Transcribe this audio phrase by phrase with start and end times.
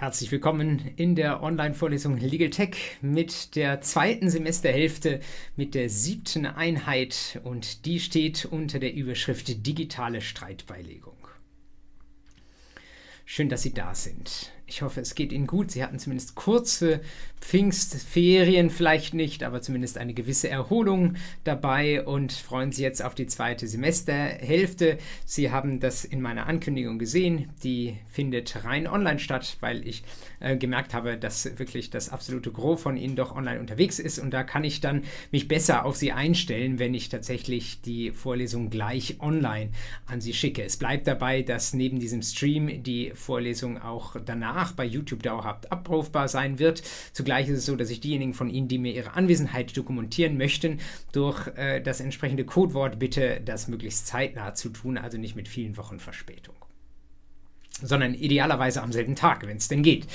[0.00, 5.18] Herzlich willkommen in der Online-Vorlesung Legal Tech mit der zweiten Semesterhälfte,
[5.56, 11.16] mit der siebten Einheit und die steht unter der Überschrift Digitale Streitbeilegung.
[13.24, 14.52] Schön, dass Sie da sind.
[14.68, 15.70] Ich hoffe, es geht Ihnen gut.
[15.70, 17.00] Sie hatten zumindest kurze
[17.40, 21.14] Pfingstferien, vielleicht nicht, aber zumindest eine gewisse Erholung
[21.44, 24.98] dabei und freuen sich jetzt auf die zweite Semesterhälfte.
[25.24, 27.48] Sie haben das in meiner Ankündigung gesehen.
[27.62, 30.02] Die findet rein online statt, weil ich
[30.40, 34.32] äh, gemerkt habe, dass wirklich das absolute Gros von Ihnen doch online unterwegs ist und
[34.32, 39.16] da kann ich dann mich besser auf Sie einstellen, wenn ich tatsächlich die Vorlesung gleich
[39.20, 39.70] online
[40.06, 40.62] an Sie schicke.
[40.62, 45.70] Es bleibt dabei, dass neben diesem Stream die Vorlesung auch danach danach bei YouTube dauerhaft
[45.70, 46.82] abrufbar sein wird.
[47.12, 50.80] Zugleich ist es so, dass ich diejenigen von Ihnen, die mir ihre Anwesenheit dokumentieren möchten,
[51.12, 55.76] durch äh, das entsprechende Codewort bitte, das möglichst zeitnah zu tun, also nicht mit vielen
[55.76, 56.54] Wochen Verspätung
[57.80, 60.08] sondern idealerweise am selben Tag, wenn es denn geht.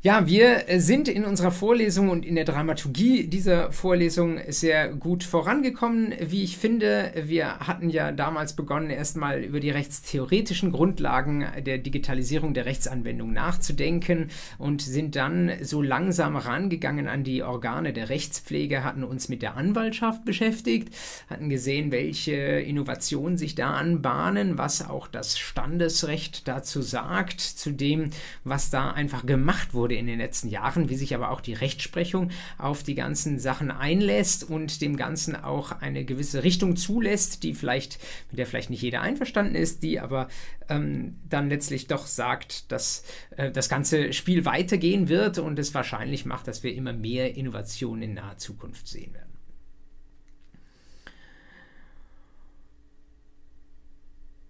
[0.00, 5.24] Ja, wir äh, sind in unserer Vorlesung und in der Dramaturgie dieser Vorlesung sehr gut
[5.24, 7.10] vorangekommen, wie ich finde.
[7.24, 14.28] Wir hatten ja damals begonnen, erstmal über die rechtstheoretischen Grundlagen der Digitalisierung der Rechtsanwendung nachzudenken
[14.56, 19.56] und sind dann so langsam rangegangen an die Organe der Rechtspflege, hatten uns mit der
[19.56, 20.94] Anwaltschaft beschäftigt,
[21.28, 28.10] hatten gesehen, welche Innovationen sich da anbahnen, was auch das Standesrecht dazu sagt, zu dem,
[28.44, 31.54] was da einfach gemacht wurde wurde in den letzten Jahren, wie sich aber auch die
[31.54, 37.54] Rechtsprechung auf die ganzen Sachen einlässt und dem Ganzen auch eine gewisse Richtung zulässt, die
[37.54, 37.98] vielleicht,
[38.30, 40.28] mit der vielleicht nicht jeder einverstanden ist, die aber
[40.68, 43.02] ähm, dann letztlich doch sagt, dass
[43.38, 48.02] äh, das ganze Spiel weitergehen wird und es wahrscheinlich macht, dass wir immer mehr Innovationen
[48.02, 49.32] in naher Zukunft sehen werden.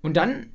[0.03, 0.47] Und dann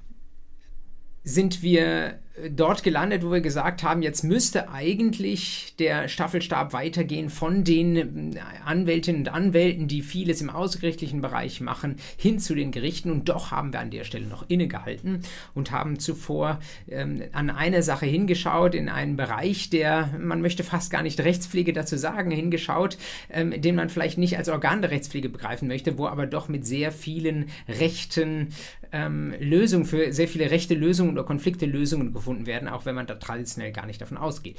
[1.23, 7.63] sind wir dort gelandet, wo wir gesagt haben, jetzt müsste eigentlich der Staffelstab weitergehen von
[7.63, 13.11] den äh, Anwältinnen und Anwälten, die vieles im außergerichtlichen Bereich machen, hin zu den Gerichten.
[13.11, 15.21] Und doch haben wir an der Stelle noch innegehalten
[15.53, 20.91] und haben zuvor ähm, an eine Sache hingeschaut, in einen Bereich, der, man möchte fast
[20.91, 22.97] gar nicht Rechtspflege dazu sagen, hingeschaut,
[23.29, 26.65] ähm, den man vielleicht nicht als Organ der Rechtspflege begreifen möchte, wo aber doch mit
[26.65, 28.47] sehr vielen Rechten
[28.91, 32.95] ähm, Lösungen, für sehr viele rechte Lösungen oder Konflikte Lösungen gefunden gefunden werden, auch wenn
[32.95, 34.57] man da traditionell gar nicht davon ausgeht.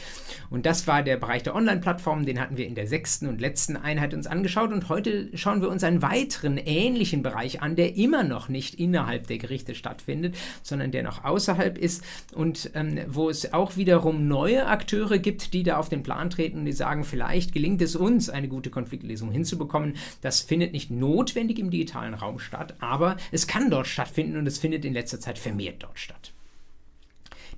[0.51, 3.79] Und das war der Bereich der Online-Plattformen, den hatten wir in der sechsten und letzten
[3.79, 8.23] Einheit uns angeschaut und heute schauen wir uns einen weiteren ähnlichen Bereich an, der immer
[8.23, 12.05] noch nicht innerhalb der Gerichte stattfindet, sondern der noch außerhalb ist
[12.35, 16.59] und ähm, wo es auch wiederum neue Akteure gibt, die da auf den Plan treten
[16.59, 19.95] und die sagen, vielleicht gelingt es uns, eine gute Konfliktlösung hinzubekommen.
[20.21, 24.59] Das findet nicht notwendig im digitalen Raum statt, aber es kann dort stattfinden und es
[24.59, 26.34] findet in letzter Zeit vermehrt dort statt.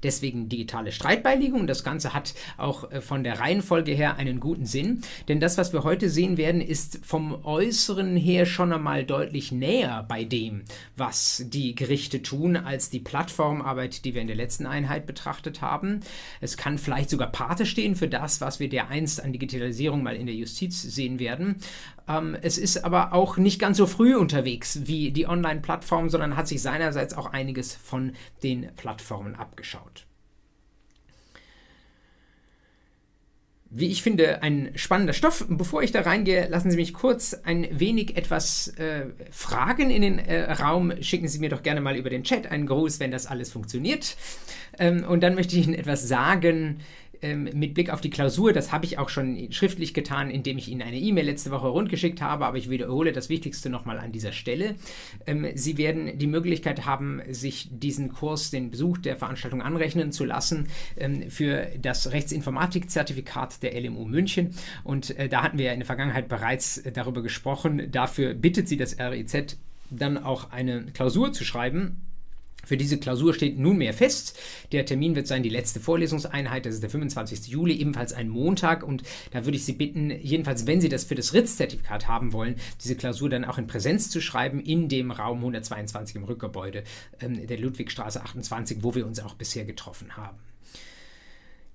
[0.06, 1.66] Deswegen digitale Streitbeilegung.
[1.66, 5.72] Das Ganze hat auch äh, von der Reihenfolge her einen guten Sinn, denn das, was
[5.72, 10.62] wir heute sehen werden, ist vom Äußeren her schon einmal deutlich näher bei dem,
[10.96, 15.98] was die Gerichte tun, als die Plattformarbeit, die wir in der letzten Einheit betrachtet haben.
[16.40, 20.26] Es kann vielleicht sogar Pate stehen für das, was wir dereinst an Digitalisierung mal in
[20.26, 21.56] der Justiz sehen werden.
[22.08, 26.48] Ähm, es ist aber auch nicht ganz so früh unterwegs wie die Online-Plattform, sondern hat
[26.48, 28.12] sich seinerseits auch einiges von
[28.42, 30.06] den Plattformen abgeschaut.
[33.68, 35.44] Wie ich finde, ein spannender Stoff.
[35.48, 40.18] Bevor ich da reingehe, lassen Sie mich kurz ein wenig etwas äh, Fragen in den
[40.20, 40.92] äh, Raum.
[41.02, 44.16] Schicken Sie mir doch gerne mal über den Chat einen Gruß, wenn das alles funktioniert.
[44.78, 46.78] Ähm, und dann möchte ich Ihnen etwas sagen
[47.22, 50.68] ähm, mit Blick auf die Klausur, das habe ich auch schon schriftlich getan, indem ich
[50.68, 54.32] Ihnen eine E-Mail letzte Woche rundgeschickt habe, aber ich wiederhole das Wichtigste nochmal an dieser
[54.32, 54.76] Stelle.
[55.26, 60.24] Ähm, Sie werden die Möglichkeit haben, sich diesen Kurs, den Besuch der Veranstaltung anrechnen zu
[60.24, 64.54] lassen ähm, für das Rechtsinformatik-Zertifikat der LMU München.
[64.84, 67.90] Und äh, da hatten wir in der Vergangenheit bereits äh, darüber gesprochen.
[67.90, 69.58] Dafür bittet Sie das RIZ
[69.90, 72.00] dann auch eine Klausur zu schreiben
[72.66, 74.38] für diese Klausur steht nunmehr fest.
[74.72, 77.46] Der Termin wird sein die letzte Vorlesungseinheit, das ist der 25.
[77.46, 78.82] Juli, ebenfalls ein Montag.
[78.82, 82.56] Und da würde ich Sie bitten, jedenfalls wenn Sie das für das RITZ-Zertifikat haben wollen,
[82.82, 86.82] diese Klausur dann auch in Präsenz zu schreiben, in dem Raum 122 im Rückgebäude
[87.20, 90.38] ähm, der Ludwigstraße 28, wo wir uns auch bisher getroffen haben.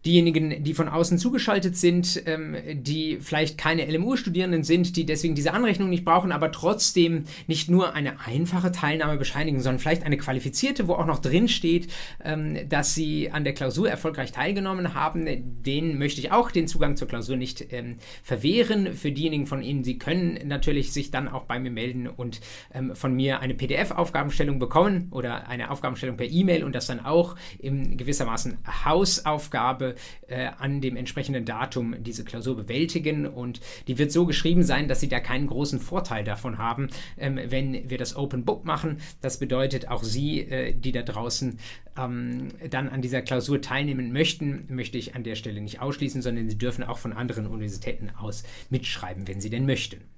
[0.06, 5.54] Diejenigen, die von außen zugeschaltet sind, ähm, die vielleicht keine LMU-Studierenden sind, die deswegen diese
[5.54, 10.88] Anrechnung nicht brauchen, aber trotzdem nicht nur eine einfache Teilnahme bescheinigen, sondern vielleicht eine qualifizierte,
[10.88, 11.88] wo auch noch drin steht,
[12.24, 15.28] ähm, dass sie an der Klausur erfolgreich teilgenommen haben.
[15.64, 18.96] Denen möchte ich auch den Zugang zur Klausur nicht ähm, verwehren.
[18.96, 22.42] Für diejenigen von Ihnen, Sie können natürlich sich dann auch bei mir melden und
[22.74, 27.36] ähm, von mir eine PDF-Aufgabenstellung bekommen oder eine Aufgabenstellung per E-Mail und das dann auch
[27.60, 29.91] in gewissermaßen Hausaufgabe
[30.28, 33.26] äh, an dem entsprechenden Datum diese Klausur bewältigen.
[33.26, 37.40] Und die wird so geschrieben sein, dass Sie da keinen großen Vorteil davon haben, ähm,
[37.48, 38.98] wenn wir das Open Book machen.
[39.22, 41.58] Das bedeutet, auch Sie, äh, die da draußen
[41.98, 46.50] ähm, dann an dieser Klausur teilnehmen möchten, möchte ich an der Stelle nicht ausschließen, sondern
[46.50, 50.11] Sie dürfen auch von anderen Universitäten aus mitschreiben, wenn Sie denn möchten.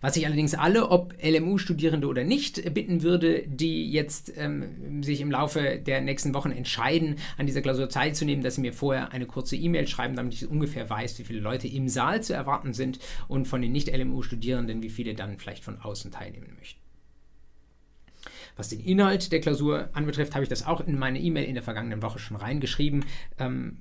[0.00, 5.30] Was ich allerdings alle, ob LMU-Studierende oder nicht, bitten würde, die jetzt ähm, sich im
[5.30, 9.56] Laufe der nächsten Wochen entscheiden, an dieser Klausur teilzunehmen, dass sie mir vorher eine kurze
[9.56, 13.46] E-Mail schreiben, damit ich ungefähr weiß, wie viele Leute im Saal zu erwarten sind und
[13.46, 16.87] von den Nicht-LMU-Studierenden, wie viele dann vielleicht von außen teilnehmen möchten.
[18.58, 21.62] Was den Inhalt der Klausur anbetrifft, habe ich das auch in meine E-Mail in der
[21.62, 23.04] vergangenen Woche schon reingeschrieben.
[23.38, 23.76] Ähm,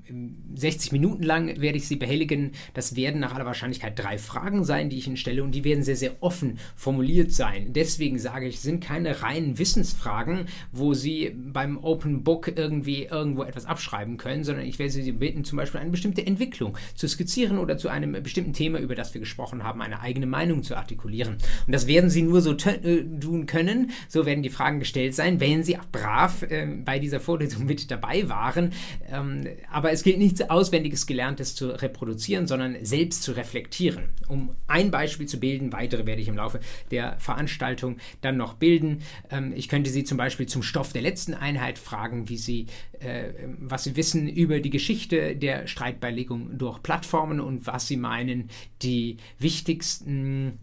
[0.53, 2.51] 60 Minuten lang werde ich Sie behelligen.
[2.75, 5.83] Das werden nach aller Wahrscheinlichkeit drei Fragen sein, die ich Ihnen stelle und die werden
[5.83, 7.73] sehr, sehr offen formuliert sein.
[7.73, 13.65] Deswegen sage ich, sind keine reinen Wissensfragen, wo Sie beim Open Book irgendwie irgendwo etwas
[13.65, 17.79] abschreiben können, sondern ich werde Sie bitten, zum Beispiel eine bestimmte Entwicklung zu skizzieren oder
[17.79, 21.37] zu einem bestimmten Thema, über das wir gesprochen haben, eine eigene Meinung zu artikulieren.
[21.65, 23.89] Und das werden Sie nur so äh, tun können.
[24.07, 27.89] So werden die Fragen Fragen gestellt sein, wenn Sie brav äh, bei dieser Vorlesung mit
[27.89, 28.73] dabei waren.
[29.09, 34.09] Ähm, aber es gilt nichts Auswendiges Gelerntes zu reproduzieren, sondern selbst zu reflektieren.
[34.27, 36.59] Um ein Beispiel zu bilden, weitere werde ich im Laufe
[36.91, 39.03] der Veranstaltung dann noch bilden.
[39.31, 42.65] Ähm, ich könnte Sie zum Beispiel zum Stoff der letzten Einheit fragen, wie Sie,
[42.99, 43.29] äh,
[43.59, 48.49] was Sie wissen über die Geschichte der Streitbeilegung durch Plattformen und was Sie meinen,
[48.81, 50.59] die wichtigsten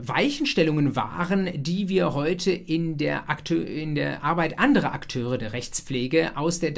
[0.00, 6.58] Weichenstellungen waren, die wir heute in der, in der Arbeit anderer Akteure der Rechtspflege aus,
[6.58, 6.70] der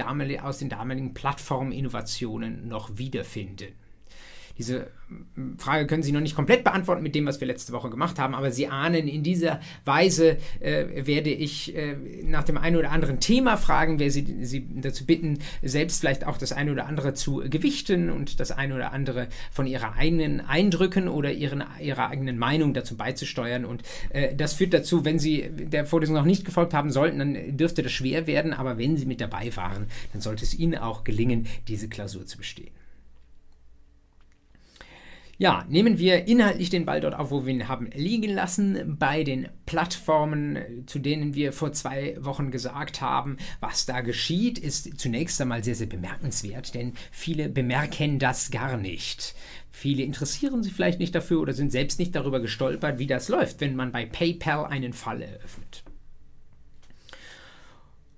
[0.44, 3.68] aus den damaligen Plattforminnovationen noch wiederfinden.
[4.58, 4.88] Diese
[5.58, 8.34] Frage können Sie noch nicht komplett beantworten mit dem, was wir letzte Woche gemacht haben,
[8.34, 13.20] aber Sie ahnen, in dieser Weise äh, werde ich äh, nach dem einen oder anderen
[13.20, 17.42] Thema fragen, werde Sie, Sie dazu bitten, selbst vielleicht auch das eine oder andere zu
[17.48, 22.74] gewichten und das eine oder andere von Ihrer eigenen Eindrücken oder ihren, Ihrer eigenen Meinung
[22.74, 23.64] dazu beizusteuern.
[23.64, 27.56] Und äh, das führt dazu, wenn Sie der Vorlesung noch nicht gefolgt haben sollten, dann
[27.56, 31.04] dürfte das schwer werden, aber wenn Sie mit dabei waren, dann sollte es Ihnen auch
[31.04, 32.70] gelingen, diese Klausur zu bestehen.
[35.38, 39.22] Ja, nehmen wir inhaltlich den Ball dort auf, wo wir ihn haben liegen lassen, bei
[39.22, 45.38] den Plattformen, zu denen wir vor zwei Wochen gesagt haben, was da geschieht, ist zunächst
[45.38, 49.34] einmal sehr, sehr bemerkenswert, denn viele bemerken das gar nicht.
[49.70, 53.60] Viele interessieren sich vielleicht nicht dafür oder sind selbst nicht darüber gestolpert, wie das läuft,
[53.60, 55.84] wenn man bei PayPal einen Fall eröffnet.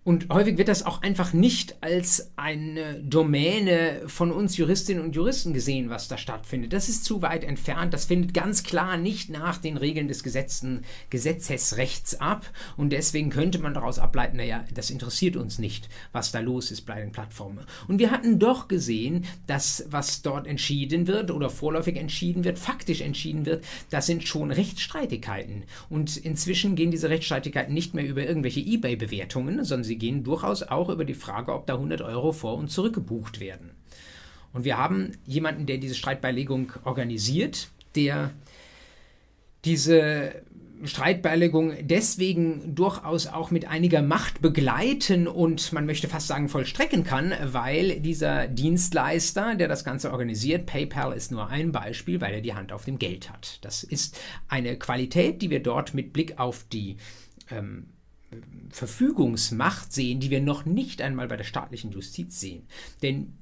[0.08, 5.52] Und häufig wird das auch einfach nicht als eine Domäne von uns Juristinnen und Juristen
[5.52, 6.72] gesehen, was da stattfindet.
[6.72, 7.92] Das ist zu weit entfernt.
[7.92, 12.50] Das findet ganz klar nicht nach den Regeln des Gesetzen, Gesetzesrechts ab.
[12.78, 16.86] Und deswegen könnte man daraus ableiten, naja, das interessiert uns nicht, was da los ist
[16.86, 17.66] bei den Plattformen.
[17.86, 23.02] Und wir hatten doch gesehen, dass was dort entschieden wird oder vorläufig entschieden wird, faktisch
[23.02, 25.64] entschieden wird, das sind schon Rechtsstreitigkeiten.
[25.90, 30.88] Und inzwischen gehen diese Rechtsstreitigkeiten nicht mehr über irgendwelche eBay-Bewertungen, sondern sie gehen durchaus auch
[30.88, 33.70] über die Frage, ob da 100 Euro vor und zurück gebucht werden.
[34.52, 38.32] Und wir haben jemanden, der diese Streitbeilegung organisiert, der
[39.64, 40.42] diese
[40.84, 47.34] Streitbeilegung deswegen durchaus auch mit einiger Macht begleiten und man möchte fast sagen vollstrecken kann,
[47.42, 52.54] weil dieser Dienstleister, der das Ganze organisiert, PayPal ist nur ein Beispiel, weil er die
[52.54, 53.58] Hand auf dem Geld hat.
[53.62, 56.96] Das ist eine Qualität, die wir dort mit Blick auf die
[57.50, 57.88] ähm,
[58.70, 62.64] Verfügungsmacht sehen, die wir noch nicht einmal bei der staatlichen Justiz sehen.
[63.02, 63.32] Denn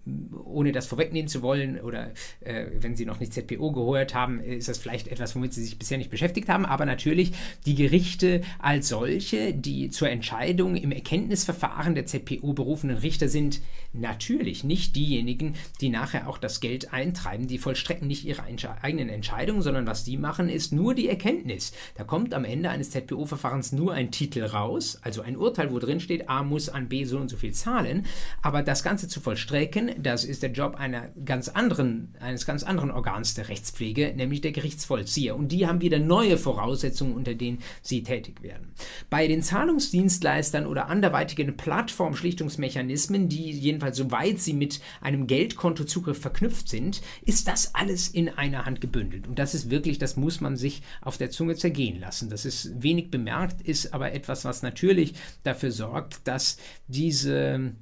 [0.45, 4.69] ohne das vorwegnehmen zu wollen oder äh, wenn Sie noch nicht ZPO gehört haben, ist
[4.69, 6.65] das vielleicht etwas, womit Sie sich bisher nicht beschäftigt haben.
[6.65, 7.33] Aber natürlich
[7.67, 13.61] die Gerichte als solche, die zur Entscheidung im Erkenntnisverfahren der ZPO berufenen Richter sind,
[13.93, 17.49] natürlich nicht diejenigen, die nachher auch das Geld eintreiben.
[17.49, 18.45] Die vollstrecken nicht ihre
[18.83, 21.73] eigenen Entscheidungen, sondern was die machen, ist nur die Erkenntnis.
[21.97, 25.79] Da kommt am Ende eines ZPO-Verfahrens nur ein Titel raus voraus, also ein Urteil, wo
[25.79, 28.07] drin steht, A muss an B so und so viel zahlen,
[28.43, 32.91] aber das Ganze zu vollstrecken, das ist der Job einer ganz anderen, eines ganz anderen
[32.91, 35.37] Organs der Rechtspflege, nämlich der Gerichtsvollzieher.
[35.37, 38.73] Und die haben wieder neue Voraussetzungen, unter denen sie tätig werden.
[39.11, 47.01] Bei den Zahlungsdienstleistern oder anderweitigen Plattformschlichtungsmechanismen, die jedenfalls soweit sie mit einem Geldkontozugriff verknüpft sind,
[47.25, 49.27] ist das alles in einer Hand gebündelt.
[49.27, 52.31] Und das ist wirklich, das muss man sich auf der Zunge zergehen lassen.
[52.31, 56.59] Das ist wenig bemerkt, ist aber etwas, was natürlich dafür sorgt, dass
[56.89, 57.73] diese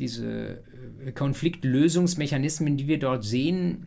[0.00, 0.62] diese
[1.04, 3.86] äh, Konfliktlösungsmechanismen, die wir dort sehen,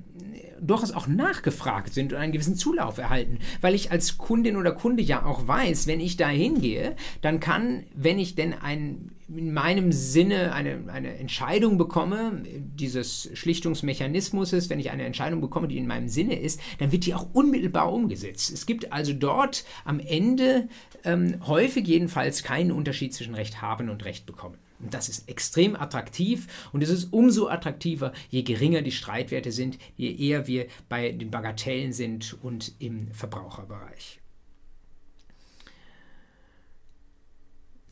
[0.65, 3.39] durchaus auch nachgefragt sind und einen gewissen Zulauf erhalten.
[3.62, 7.84] Weil ich als Kundin oder Kunde ja auch weiß, wenn ich da hingehe, dann kann,
[7.96, 14.91] wenn ich denn ein, in meinem Sinne eine, eine Entscheidung bekomme, dieses Schlichtungsmechanismus wenn ich
[14.91, 18.51] eine Entscheidung bekomme, die in meinem Sinne ist, dann wird die auch unmittelbar umgesetzt.
[18.51, 20.67] Es gibt also dort am Ende
[21.03, 24.58] ähm, häufig jedenfalls keinen Unterschied zwischen Recht haben und Recht bekommen.
[24.90, 30.13] Das ist extrem attraktiv und es ist umso attraktiver, je geringer die Streitwerte sind, je
[30.13, 34.20] eher wir bei den Bagatellen sind und im Verbraucherbereich.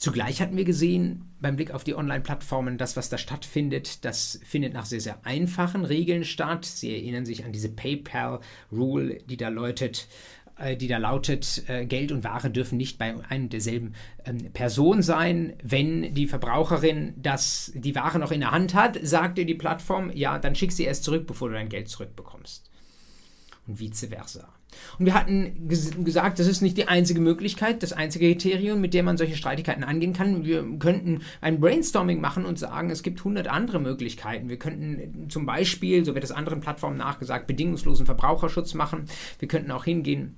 [0.01, 4.73] Zugleich hatten wir gesehen, beim Blick auf die Online-Plattformen, das, was da stattfindet, das findet
[4.73, 6.65] nach sehr, sehr einfachen Regeln statt.
[6.65, 10.07] Sie erinnern sich an diese PayPal-Rule, die da läutet,
[10.75, 13.93] die da lautet, äh, Geld und Ware dürfen nicht bei einer derselben
[14.25, 15.53] ähm, Person sein.
[15.63, 20.11] Wenn die Verbraucherin das, die Ware noch in der Hand hat, sagt dir die Plattform,
[20.13, 22.69] ja, dann schick sie erst zurück, bevor du dein Geld zurückbekommst.
[23.67, 24.49] Und vice versa.
[24.99, 28.93] Und wir hatten ges gesagt, das ist nicht die einzige Möglichkeit, das einzige Kriterium, mit
[28.93, 30.45] dem man solche Streitigkeiten angehen kann.
[30.45, 34.49] Wir könnten ein Brainstorming machen und sagen, es gibt 100 andere Möglichkeiten.
[34.49, 39.05] Wir könnten zum Beispiel, so wird es anderen Plattformen nachgesagt, bedingungslosen Verbraucherschutz machen.
[39.39, 40.35] Wir könnten auch hingehen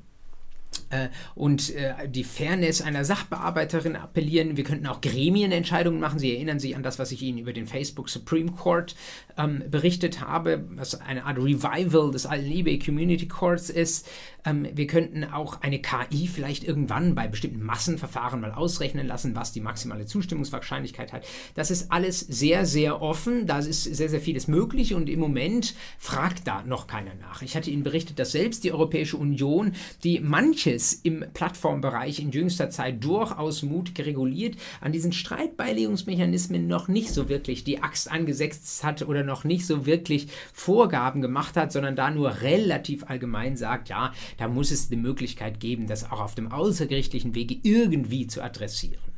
[0.93, 4.57] äh, und äh, die Fairness einer Sachbearbeiterin appellieren.
[4.57, 6.19] Wir könnten auch Gremienentscheidungen machen.
[6.19, 8.95] Sie erinnern sich an das, was ich Ihnen über den Facebook Supreme Court
[9.37, 14.07] ähm, berichtet habe, was eine Art Revival des alten eBay Community Courts ist.
[14.45, 19.51] Ähm, wir könnten auch eine KI vielleicht irgendwann bei bestimmten Massenverfahren mal ausrechnen lassen, was
[19.51, 21.25] die maximale Zustimmungswahrscheinlichkeit hat.
[21.55, 23.47] Das ist alles sehr, sehr offen.
[23.47, 27.41] Da ist sehr, sehr vieles möglich und im Moment fragt da noch keiner nach.
[27.41, 29.73] Ich hatte Ihnen berichtet, dass selbst die Europäische Union,
[30.03, 37.09] die manches im Plattformbereich in jüngster Zeit durchaus mutig reguliert, an diesen Streitbeilegungsmechanismen noch nicht
[37.09, 41.95] so wirklich die Axt angesetzt hat oder noch nicht so wirklich Vorgaben gemacht hat, sondern
[41.95, 46.35] da nur relativ allgemein sagt, ja, da muss es die Möglichkeit geben, das auch auf
[46.35, 49.13] dem außergerichtlichen Wege irgendwie zu adressieren.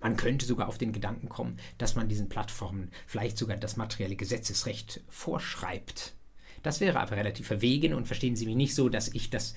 [0.00, 4.16] Man könnte sogar auf den Gedanken kommen, dass man diesen Plattformen vielleicht sogar das materielle
[4.16, 6.12] Gesetzesrecht vorschreibt.
[6.62, 9.54] Das wäre aber relativ verwegen und verstehen Sie mich nicht so, dass ich das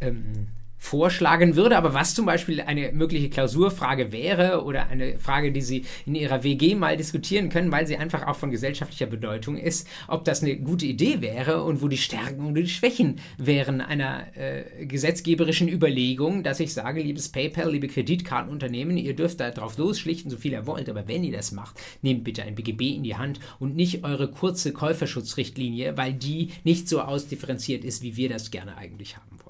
[0.00, 0.48] ähm,
[0.78, 5.84] vorschlagen würde, aber was zum Beispiel eine mögliche Klausurfrage wäre oder eine Frage, die Sie
[6.06, 10.24] in Ihrer WG mal diskutieren können, weil sie einfach auch von gesellschaftlicher Bedeutung ist, ob
[10.24, 14.86] das eine gute Idee wäre und wo die Stärken und die Schwächen wären einer äh,
[14.86, 20.36] gesetzgeberischen Überlegung, dass ich sage, liebes PayPal, liebe Kreditkartenunternehmen, ihr dürft da drauf losschlichten, so
[20.36, 23.40] viel ihr wollt, aber wenn ihr das macht, nehmt bitte ein BGB in die Hand
[23.58, 28.76] und nicht eure kurze Käuferschutzrichtlinie, weil die nicht so ausdifferenziert ist, wie wir das gerne
[28.76, 29.47] eigentlich haben wollen.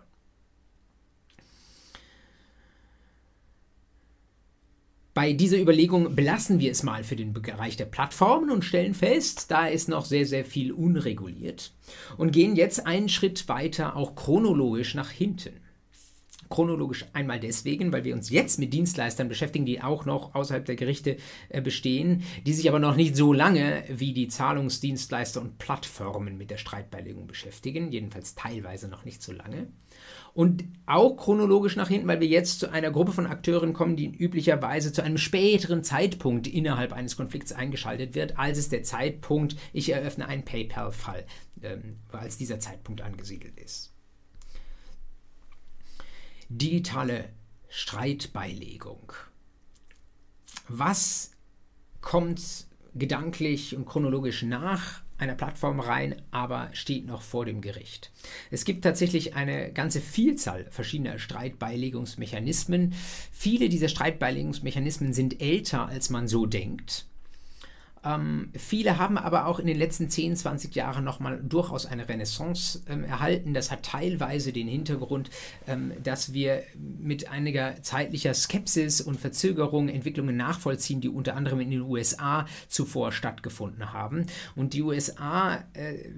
[5.18, 9.50] Bei dieser Überlegung belassen wir es mal für den Bereich der Plattformen und stellen fest,
[9.50, 11.72] da ist noch sehr, sehr viel unreguliert
[12.18, 15.54] und gehen jetzt einen Schritt weiter auch chronologisch nach hinten.
[16.50, 20.76] Chronologisch einmal deswegen, weil wir uns jetzt mit Dienstleistern beschäftigen, die auch noch außerhalb der
[20.76, 21.16] Gerichte
[21.48, 26.52] äh, bestehen, die sich aber noch nicht so lange wie die Zahlungsdienstleister und Plattformen mit
[26.52, 29.66] der Streitbeilegung beschäftigen, jedenfalls teilweise noch nicht so lange.
[30.38, 34.06] Und auch chronologisch nach hinten, weil wir jetzt zu einer Gruppe von Akteuren kommen, die
[34.06, 39.90] üblicherweise zu einem späteren Zeitpunkt innerhalb eines Konflikts eingeschaltet wird, als es der Zeitpunkt, ich
[39.90, 41.26] eröffne einen PayPal-Fall,
[41.62, 43.92] ähm, als dieser Zeitpunkt angesiedelt ist.
[46.48, 47.30] Digitale
[47.68, 49.14] Streitbeilegung.
[50.68, 51.32] Was
[52.00, 58.10] kommt gedanklich und chronologisch nach einer Plattform rein, aber steht noch vor dem Gericht.
[58.50, 62.94] Es gibt tatsächlich eine ganze Vielzahl verschiedener Streitbeilegungsmechanismen.
[63.32, 67.06] Viele dieser Streitbeilegungsmechanismen sind älter, als man so denkt.
[68.04, 72.82] Ähm, viele haben aber auch in den letzten 10, 20 Jahren nochmal durchaus eine Renaissance
[72.88, 73.54] ähm, erhalten.
[73.54, 75.30] Das hat teilweise den Hintergrund,
[75.66, 76.62] ähm, dass wir
[76.98, 83.12] mit einiger zeitlicher Skepsis und Verzögerung Entwicklungen nachvollziehen, die unter anderem in den USA zuvor
[83.12, 84.26] stattgefunden haben.
[84.54, 86.10] Und die USA äh,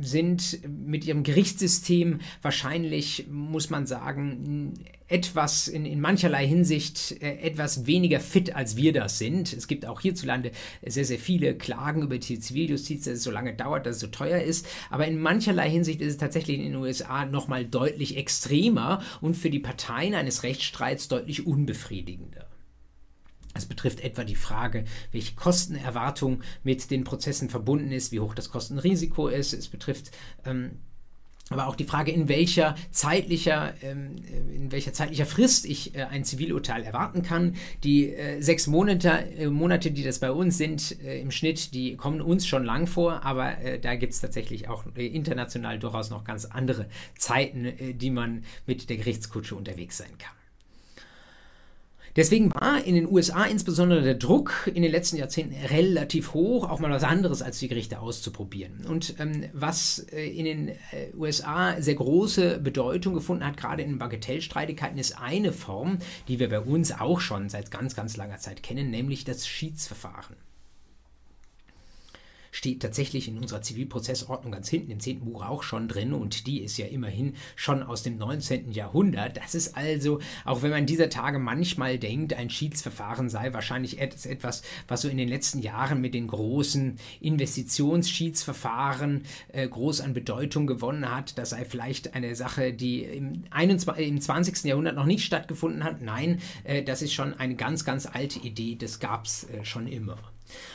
[0.00, 4.74] sind mit ihrem Gerichtssystem wahrscheinlich, muss man sagen,
[5.12, 9.52] etwas in, in mancherlei Hinsicht äh, etwas weniger fit, als wir das sind.
[9.52, 10.52] Es gibt auch hierzulande
[10.84, 14.06] sehr, sehr viele Klagen über die Ziviljustiz, dass es so lange dauert, dass es so
[14.06, 14.66] teuer ist.
[14.90, 19.50] Aber in mancherlei Hinsicht ist es tatsächlich in den USA nochmal deutlich extremer und für
[19.50, 22.48] die Parteien eines Rechtsstreits deutlich unbefriedigender.
[23.54, 28.48] Es betrifft etwa die Frage, welche Kostenerwartung mit den Prozessen verbunden ist, wie hoch das
[28.48, 29.52] Kostenrisiko ist.
[29.52, 30.10] Es betrifft
[30.46, 30.78] ähm,
[31.52, 34.16] aber auch die Frage, in welcher zeitlicher, ähm,
[34.54, 37.56] in welcher zeitlicher Frist ich äh, ein Zivilurteil erwarten kann.
[37.84, 42.20] Die äh, sechs Monate, äh, Monate, die das bei uns sind, im Schnitt, die kommen
[42.20, 46.86] uns schon lang vor, aber da gibt es tatsächlich auch international durchaus noch ganz andere
[47.16, 50.41] Zeiten, die man mit der Gerichtskutsche unterwegs sein kann.
[52.14, 56.78] Deswegen war in den USA insbesondere der Druck in den letzten Jahrzehnten relativ hoch, auch
[56.78, 58.84] mal was anderes als die Gerichte auszuprobieren.
[58.86, 60.76] Und ähm, was äh, in den äh,
[61.16, 66.60] USA sehr große Bedeutung gefunden hat, gerade in Bagatellstreitigkeiten, ist eine Form, die wir bei
[66.60, 70.36] uns auch schon seit ganz, ganz langer Zeit kennen, nämlich das Schiedsverfahren
[72.52, 75.20] steht tatsächlich in unserer Zivilprozessordnung ganz hinten im 10.
[75.20, 78.70] Buch auch schon drin und die ist ja immerhin schon aus dem 19.
[78.70, 79.38] Jahrhundert.
[79.38, 84.62] Das ist also, auch wenn man dieser Tage manchmal denkt, ein Schiedsverfahren sei wahrscheinlich etwas,
[84.86, 91.10] was so in den letzten Jahren mit den großen Investitionsschiedsverfahren äh, groß an Bedeutung gewonnen
[91.10, 91.38] hat.
[91.38, 94.64] Das sei vielleicht eine Sache, die im, 21, im 20.
[94.64, 96.02] Jahrhundert noch nicht stattgefunden hat.
[96.02, 98.76] Nein, äh, das ist schon eine ganz, ganz alte Idee.
[98.76, 100.18] Das gab es äh, schon immer.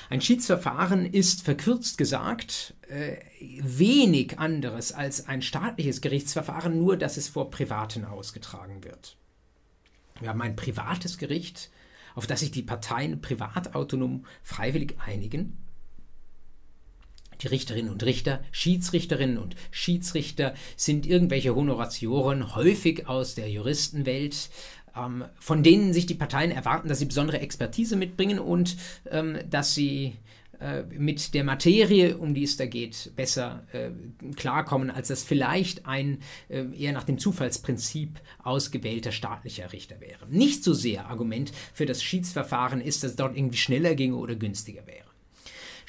[0.09, 3.17] Ein Schiedsverfahren ist verkürzt gesagt äh,
[3.61, 9.17] wenig anderes als ein staatliches Gerichtsverfahren, nur dass es vor Privaten ausgetragen wird.
[10.19, 11.69] Wir haben ein privates Gericht,
[12.15, 15.57] auf das sich die Parteien privat autonom freiwillig einigen.
[17.41, 24.49] Die Richterinnen und Richter, Schiedsrichterinnen und Schiedsrichter sind irgendwelche Honoratioren, häufig aus der Juristenwelt,
[24.97, 28.77] ähm, von denen sich die Parteien erwarten, dass sie besondere Expertise mitbringen und
[29.11, 30.15] ähm, dass sie
[30.59, 33.91] äh, mit der Materie, um die es da geht, besser äh,
[34.35, 40.27] klarkommen, als das vielleicht ein äh, eher nach dem Zufallsprinzip ausgewählter staatlicher Richter wäre.
[40.29, 44.35] Nicht so sehr Argument für das Schiedsverfahren ist, dass es dort irgendwie schneller ginge oder
[44.35, 45.06] günstiger wäre.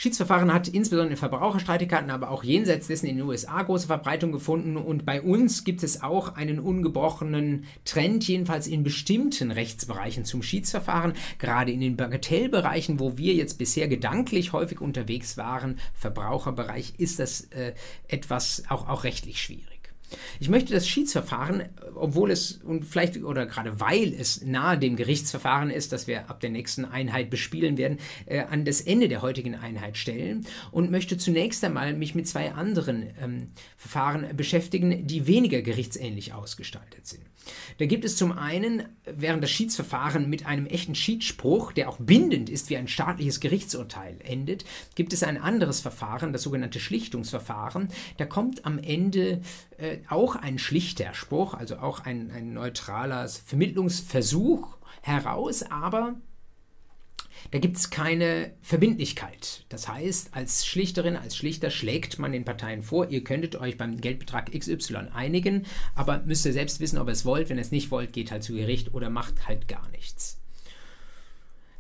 [0.01, 4.77] Schiedsverfahren hat insbesondere in Verbraucherstreitigkeiten, aber auch jenseits dessen in den USA große Verbreitung gefunden
[4.77, 11.15] und bei uns gibt es auch einen ungebrochenen Trend, jedenfalls in bestimmten Rechtsbereichen zum Schiedsverfahren,
[11.41, 17.47] gerade in den Bagatellbereichen, wo wir jetzt bisher gedanklich häufig unterwegs waren, Verbraucherbereich, ist das
[17.51, 17.73] äh,
[18.07, 19.78] etwas auch, auch rechtlich schwierig.
[20.41, 25.71] Ich möchte das Schiedsverfahren, obwohl es und vielleicht oder gerade weil es nahe dem Gerichtsverfahren
[25.71, 29.55] ist, das wir ab der nächsten Einheit bespielen werden, äh, an das Ende der heutigen
[29.55, 35.63] Einheit stellen und möchte zunächst einmal mich mit zwei anderen ähm, Verfahren beschäftigen, die weniger
[35.63, 37.23] gerichtsähnlich ausgestaltet sind.
[37.79, 42.51] Da gibt es zum einen, während das Schiedsverfahren mit einem echten Schiedsspruch, der auch bindend
[42.51, 47.89] ist wie ein staatliches Gerichtsurteil, endet, gibt es ein anderes Verfahren, das sogenannte Schlichtungsverfahren.
[48.17, 49.41] Da kommt am Ende
[49.79, 56.17] äh, auch ein schlichter Spruch, also auch ein, ein neutraler Vermittlungsversuch heraus, aber
[57.51, 59.65] da gibt es keine Verbindlichkeit.
[59.69, 64.01] Das heißt, als Schlichterin, als Schlichter schlägt man den Parteien vor, ihr könntet euch beim
[64.01, 67.49] Geldbetrag XY einigen, aber müsst ihr selbst wissen, ob ihr es wollt.
[67.49, 70.38] Wenn ihr es nicht wollt, geht halt zu Gericht oder macht halt gar nichts.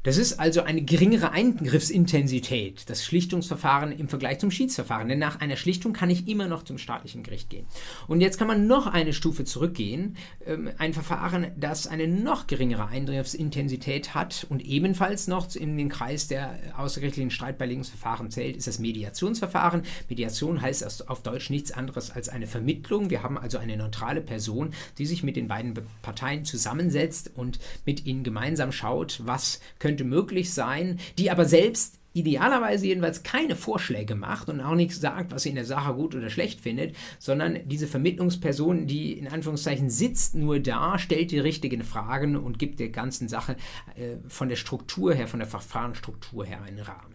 [0.04, 5.08] Das ist also eine geringere Eingriffsintensität, das Schlichtungsverfahren im Vergleich zum Schiedsverfahren.
[5.08, 7.66] Denn nach einer Schlichtung kann ich immer noch zum staatlichen Gericht gehen.
[8.06, 10.16] Und jetzt kann man noch eine Stufe zurückgehen.
[10.46, 16.28] Ähm, ein Verfahren, das eine noch geringere Eingriffsintensität hat und ebenfalls noch in den Kreis
[16.28, 19.82] der außergerichtlichen Streitbeilegungsverfahren zählt, ist das Mediationsverfahren.
[20.08, 23.10] Mediation heißt auf Deutsch nichts anderes als eine Vermittlung.
[23.10, 28.06] Wir haben also eine neutrale Person, die sich mit den beiden Parteien zusammensetzt und mit
[28.06, 34.14] ihnen gemeinsam schaut, was können könnte möglich sein, die aber selbst idealerweise jedenfalls keine Vorschläge
[34.14, 37.66] macht und auch nicht sagt, was sie in der Sache gut oder schlecht findet, sondern
[37.66, 42.90] diese Vermittlungsperson, die in Anführungszeichen sitzt nur da, stellt die richtigen Fragen und gibt der
[42.90, 43.56] ganzen Sache
[43.96, 47.14] äh, von der Struktur her, von der Verfahrensstruktur her einen Rahmen.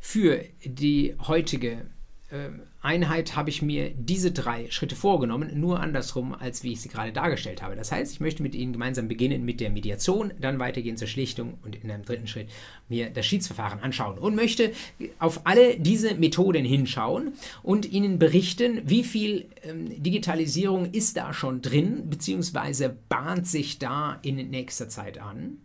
[0.00, 1.90] Für die heutige
[2.30, 2.48] äh,
[2.80, 7.12] Einheit habe ich mir diese drei Schritte vorgenommen, nur andersrum, als wie ich sie gerade
[7.12, 7.74] dargestellt habe.
[7.74, 11.58] Das heißt, ich möchte mit Ihnen gemeinsam beginnen mit der Mediation, dann weitergehen zur Schlichtung
[11.64, 12.48] und in einem dritten Schritt
[12.88, 14.72] mir das Schiedsverfahren anschauen und möchte
[15.18, 17.32] auf alle diese Methoden hinschauen
[17.64, 24.18] und Ihnen berichten, wie viel ähm, Digitalisierung ist da schon drin, beziehungsweise bahnt sich da
[24.22, 25.58] in nächster Zeit an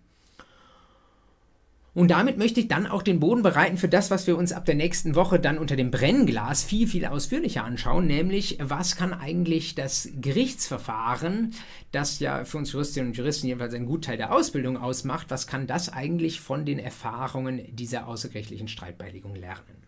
[1.95, 4.65] Und damit möchte ich dann auch den Boden bereiten für das, was wir uns ab
[4.65, 9.75] der nächsten Woche dann unter dem Brennglas viel, viel ausführlicher anschauen, nämlich was kann eigentlich
[9.75, 11.53] das Gerichtsverfahren,
[11.91, 15.67] das ja für uns Juristinnen und Juristen jedenfalls einen Gutteil der Ausbildung ausmacht, was kann
[15.67, 19.83] das eigentlich von den Erfahrungen dieser außergerichtlichen Streitbeilegung lernen?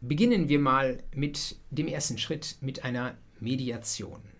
[0.00, 4.31] Beginnen wir mal mit dem ersten Schritt, mit einer Mediation.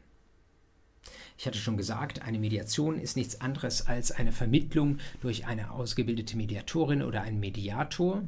[1.38, 6.36] Ich hatte schon gesagt, eine Mediation ist nichts anderes als eine Vermittlung durch eine ausgebildete
[6.36, 8.22] Mediatorin oder einen Mediator,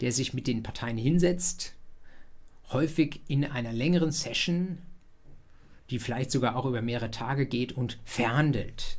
[0.00, 1.74] der sich mit den Parteien hinsetzt,
[2.72, 4.78] häufig in einer längeren Session,
[5.90, 8.98] die vielleicht sogar auch über mehrere Tage geht und verhandelt.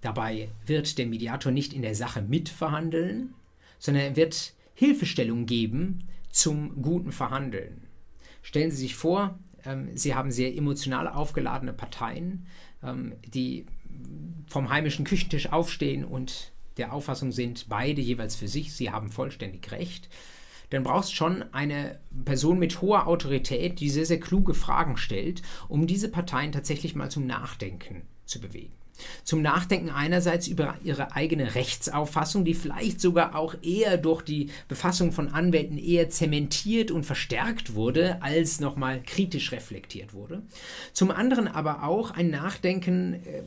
[0.00, 3.34] Dabei wird der Mediator nicht in der Sache mitverhandeln,
[3.78, 7.82] sondern er wird Hilfestellung geben zum guten Verhandeln.
[8.42, 9.38] Stellen Sie sich vor,
[9.94, 12.46] sie haben sehr emotional aufgeladene Parteien,
[12.82, 13.66] ähm, die
[14.48, 19.70] vom heimischen Küchentisch aufstehen und der Auffassung sind, beide jeweils für sich, sie haben vollständig
[19.72, 20.08] recht.
[20.70, 25.86] Dann brauchst schon eine Person mit hoher Autorität, die sehr, sehr kluge Fragen stellt, um
[25.86, 28.72] diese Parteien tatsächlich mal zum Nachdenken zu bewegen.
[29.24, 35.12] Zum Nachdenken einerseits über ihre eigene Rechtsauffassung, die vielleicht sogar auch eher durch die Befassung
[35.12, 40.42] von Anwälten eher zementiert und verstärkt wurde, als nochmal kritisch reflektiert wurde.
[40.92, 43.42] Zum anderen aber auch ein Nachdenken äh,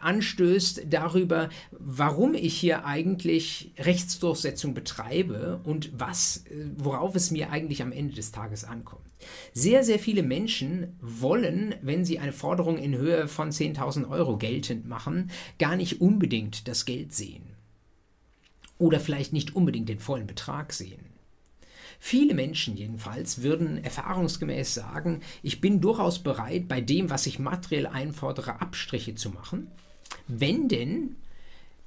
[0.00, 7.82] anstößt darüber, warum ich hier eigentlich Rechtsdurchsetzung betreibe und was, äh, worauf es mir eigentlich
[7.82, 9.11] am Ende des Tages ankommt.
[9.52, 14.86] Sehr, sehr viele Menschen wollen, wenn sie eine Forderung in Höhe von 10.000 Euro geltend
[14.86, 17.42] machen, gar nicht unbedingt das Geld sehen.
[18.78, 21.12] Oder vielleicht nicht unbedingt den vollen Betrag sehen.
[22.04, 27.86] Viele Menschen jedenfalls würden erfahrungsgemäß sagen, ich bin durchaus bereit, bei dem, was ich materiell
[27.86, 29.70] einfordere, Abstriche zu machen,
[30.26, 31.14] wenn denn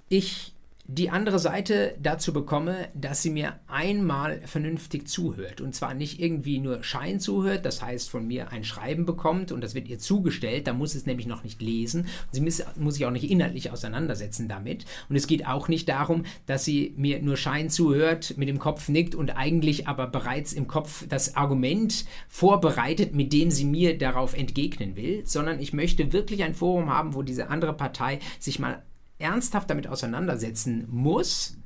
[0.08, 0.55] ich
[0.88, 5.60] die andere Seite dazu bekomme, dass sie mir einmal vernünftig zuhört.
[5.60, 9.62] Und zwar nicht irgendwie nur Schein zuhört, das heißt von mir ein Schreiben bekommt und
[9.62, 12.06] das wird ihr zugestellt, da muss es nämlich noch nicht lesen.
[12.32, 14.86] Sie muss, muss sich auch nicht inhaltlich auseinandersetzen damit.
[15.10, 18.88] Und es geht auch nicht darum, dass sie mir nur Schein zuhört, mit dem Kopf
[18.88, 24.36] nickt und eigentlich aber bereits im Kopf das Argument vorbereitet, mit dem sie mir darauf
[24.36, 28.84] entgegnen will, sondern ich möchte wirklich ein Forum haben, wo diese andere Partei sich mal
[29.18, 31.58] ernsthaft damit auseinandersetzen muss,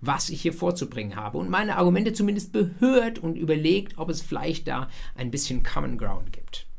[0.00, 4.68] was ich hier vorzubringen habe und meine Argumente zumindest behört und überlegt, ob es vielleicht
[4.68, 6.69] da ein bisschen Common Ground gibt.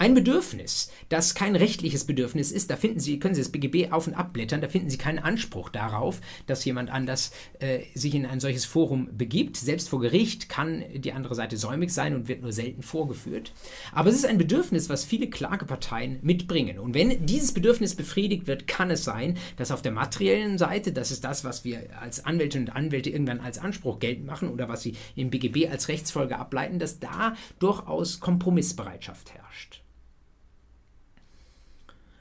[0.00, 4.06] Ein Bedürfnis, das kein rechtliches Bedürfnis ist, da finden Sie, können Sie das BGB auf
[4.06, 8.38] und abblättern, da finden Sie keinen Anspruch darauf, dass jemand anders äh, sich in ein
[8.38, 9.56] solches Forum begibt.
[9.56, 13.52] Selbst vor Gericht kann die andere Seite säumig sein und wird nur selten vorgeführt.
[13.90, 16.78] Aber es ist ein Bedürfnis, was viele Klageparteien mitbringen.
[16.78, 21.10] Und wenn dieses Bedürfnis befriedigt wird, kann es sein, dass auf der materiellen Seite, das
[21.10, 24.82] ist das, was wir als Anwältinnen und Anwälte irgendwann als Anspruch geltend machen oder was
[24.82, 29.37] Sie im BGB als Rechtsfolge ableiten, dass da durchaus Kompromissbereitschaft herrscht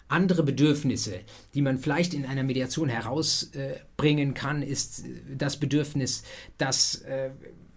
[0.07, 1.19] andere Bedürfnisse,
[1.53, 6.23] die man vielleicht in einer Mediation herausbringen kann, ist äh, das Bedürfnis,
[6.57, 7.31] dass äh,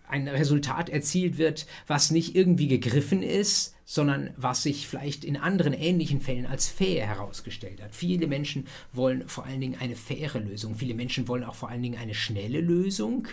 [0.09, 5.73] ein Resultat erzielt wird, was nicht irgendwie gegriffen ist, sondern was sich vielleicht in anderen
[5.73, 7.93] ähnlichen Fällen als fair herausgestellt hat.
[7.93, 10.77] Viele Menschen wollen vor allen Dingen eine faire Lösung.
[10.77, 13.27] Viele Menschen wollen auch vor allen Dingen eine schnelle Lösung.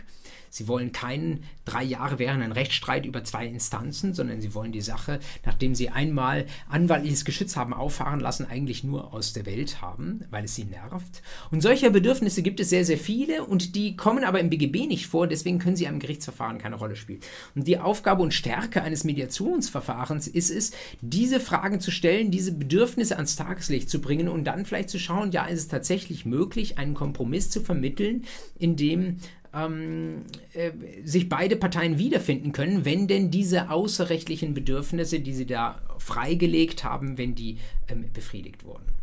[0.50, 5.20] Sie wollen keinen drei Jahre währenden Rechtsstreit über zwei Instanzen, sondern sie wollen die Sache,
[5.46, 10.46] nachdem sie einmal anwaltliches Geschütz haben auffahren lassen, eigentlich nur aus der Welt haben, weil
[10.46, 11.22] es sie nervt.
[11.52, 15.08] Und solcher Bedürfnisse gibt es sehr, sehr viele und die kommen aber im BGB nicht
[15.08, 17.22] vor, deswegen können sie am Gerichtsverfahren keine Rolle spielen.
[17.56, 23.16] Und die Aufgabe und Stärke eines Mediationsverfahrens ist es, diese Fragen zu stellen, diese Bedürfnisse
[23.16, 26.94] ans Tageslicht zu bringen und dann vielleicht zu schauen, ja, ist es tatsächlich möglich, einen
[26.94, 28.26] Kompromiss zu vermitteln,
[28.58, 29.18] in dem
[29.54, 30.72] ähm, äh,
[31.04, 37.18] sich beide Parteien wiederfinden können, wenn denn diese außerrechtlichen Bedürfnisse, die sie da freigelegt haben,
[37.18, 37.58] wenn die
[37.88, 38.97] ähm, befriedigt wurden.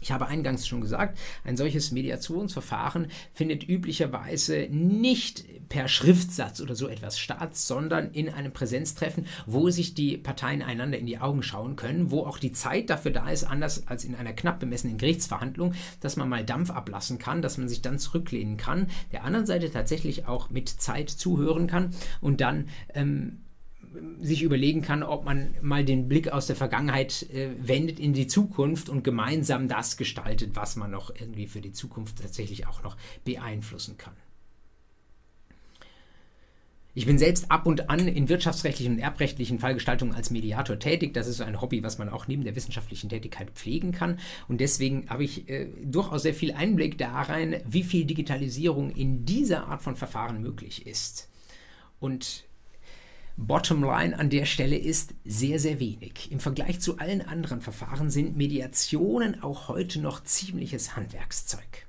[0.00, 6.88] Ich habe eingangs schon gesagt, ein solches Mediationsverfahren findet üblicherweise nicht per Schriftsatz oder so
[6.88, 11.76] etwas statt, sondern in einem Präsenztreffen, wo sich die Parteien einander in die Augen schauen
[11.76, 15.74] können, wo auch die Zeit dafür da ist, anders als in einer knapp bemessenen Gerichtsverhandlung,
[16.00, 19.70] dass man mal Dampf ablassen kann, dass man sich dann zurücklehnen kann, der anderen Seite
[19.70, 23.40] tatsächlich auch mit Zeit zuhören kann und dann ähm,
[24.20, 28.26] sich überlegen kann, ob man mal den Blick aus der Vergangenheit äh, wendet in die
[28.26, 32.96] Zukunft und gemeinsam das gestaltet, was man noch irgendwie für die Zukunft tatsächlich auch noch
[33.24, 34.14] beeinflussen kann.
[36.98, 41.14] Ich bin selbst ab und an in wirtschaftsrechtlichen und erbrechtlichen Fallgestaltungen als Mediator tätig.
[41.14, 44.18] Das ist so ein Hobby, was man auch neben der wissenschaftlichen Tätigkeit pflegen kann.
[44.48, 49.24] Und deswegen habe ich äh, durchaus sehr viel Einblick da rein, wie viel Digitalisierung in
[49.24, 51.28] dieser Art von Verfahren möglich ist.
[52.00, 52.47] Und
[53.40, 56.32] Bottomline an der Stelle ist sehr, sehr wenig.
[56.32, 61.86] Im Vergleich zu allen anderen Verfahren sind Mediationen auch heute noch ziemliches Handwerkszeug.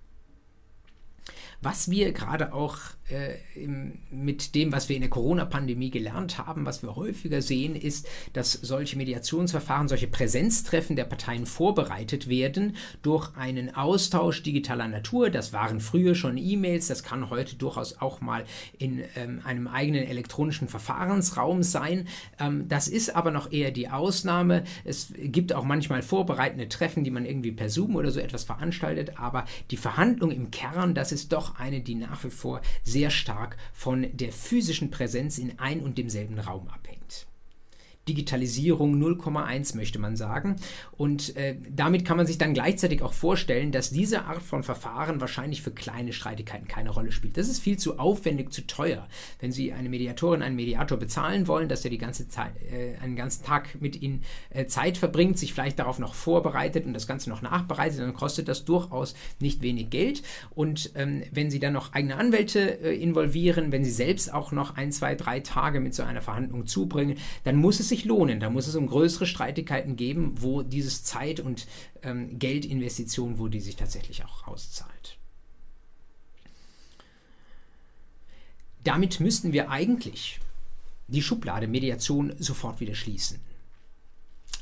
[1.60, 2.78] Was wir gerade auch
[3.12, 7.76] äh, im, mit dem, was wir in der Corona-Pandemie gelernt haben, was wir häufiger sehen,
[7.76, 15.30] ist, dass solche Mediationsverfahren, solche Präsenztreffen der Parteien vorbereitet werden durch einen Austausch digitaler Natur.
[15.30, 18.46] Das waren früher schon E-Mails, das kann heute durchaus auch mal
[18.78, 22.08] in ähm, einem eigenen elektronischen Verfahrensraum sein.
[22.40, 24.64] Ähm, das ist aber noch eher die Ausnahme.
[24.86, 29.20] Es gibt auch manchmal vorbereitende Treffen, die man irgendwie per Zoom oder so etwas veranstaltet,
[29.20, 33.56] aber die Verhandlung im Kern, das ist doch eine, die nach wie vor sehr stark
[33.72, 37.29] von der physischen Präsenz in ein und demselben Raum abhängt.
[38.08, 40.56] Digitalisierung 0,1 möchte man sagen.
[40.92, 45.22] Und äh, damit kann man sich dann gleichzeitig auch vorstellen, dass diese Art von Verfahren
[45.22, 47.38] wahrscheinlich für kleine Streitigkeiten keine Rolle spielt.
[47.38, 49.08] Das ist viel zu aufwendig, zu teuer.
[49.40, 53.16] Wenn Sie eine Mediatorin, einen Mediator bezahlen wollen, dass er die ganze Zeit, äh, einen
[53.16, 57.30] ganzen Tag mit Ihnen äh, Zeit verbringt, sich vielleicht darauf noch vorbereitet und das Ganze
[57.30, 60.24] noch nachbereitet, dann kostet das durchaus nicht wenig Geld.
[60.56, 64.78] Und ähm, wenn Sie dann noch eigene Anwälte äh, involvieren, wenn Sie selbst auch noch
[64.78, 68.40] ein, zwei, drei Tage mit so einer Verhandlung zubringen, dann muss es sich lohnen.
[68.40, 71.68] Da muss es um größere Streitigkeiten geben, wo dieses Zeit- und
[72.04, 75.18] ähm, Geldinvestition, wo die sich tatsächlich auch auszahlt.
[78.84, 80.40] Damit müssten wir eigentlich
[81.08, 83.40] die Schublade Mediation sofort wieder schließen.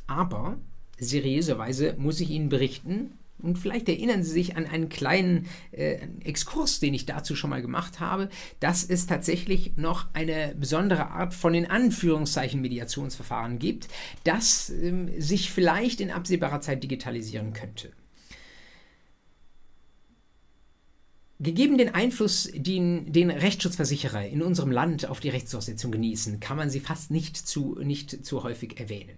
[0.08, 0.58] Aber
[0.98, 6.80] seriöserweise muss ich Ihnen berichten, und vielleicht erinnern Sie sich an einen kleinen äh, Exkurs,
[6.80, 11.54] den ich dazu schon mal gemacht habe, dass es tatsächlich noch eine besondere Art von
[11.54, 13.88] in Anführungszeichen Mediationsverfahren gibt,
[14.23, 17.91] das ähm, sich vielleicht in absehbarer Zeit digitalisieren könnte.
[21.39, 26.71] Gegeben den Einfluss, den, den Rechtsschutzversicherer in unserem Land auf die Rechtsdurchsetzung genießen, kann man
[26.71, 29.17] sie fast nicht zu, nicht zu häufig erwähnen.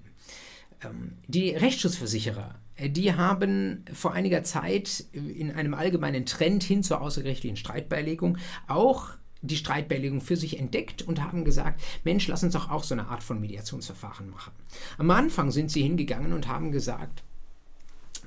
[0.83, 7.57] Ähm, die Rechtsschutzversicherer, die haben vor einiger Zeit in einem allgemeinen Trend hin zur außergerichtlichen
[7.57, 8.37] Streitbeilegung
[8.67, 9.11] auch
[9.41, 13.07] die Streitbeilegung für sich entdeckt und haben gesagt, Mensch, lass uns doch auch so eine
[13.07, 14.51] Art von Mediationsverfahren machen.
[14.97, 17.23] Am Anfang sind sie hingegangen und haben gesagt,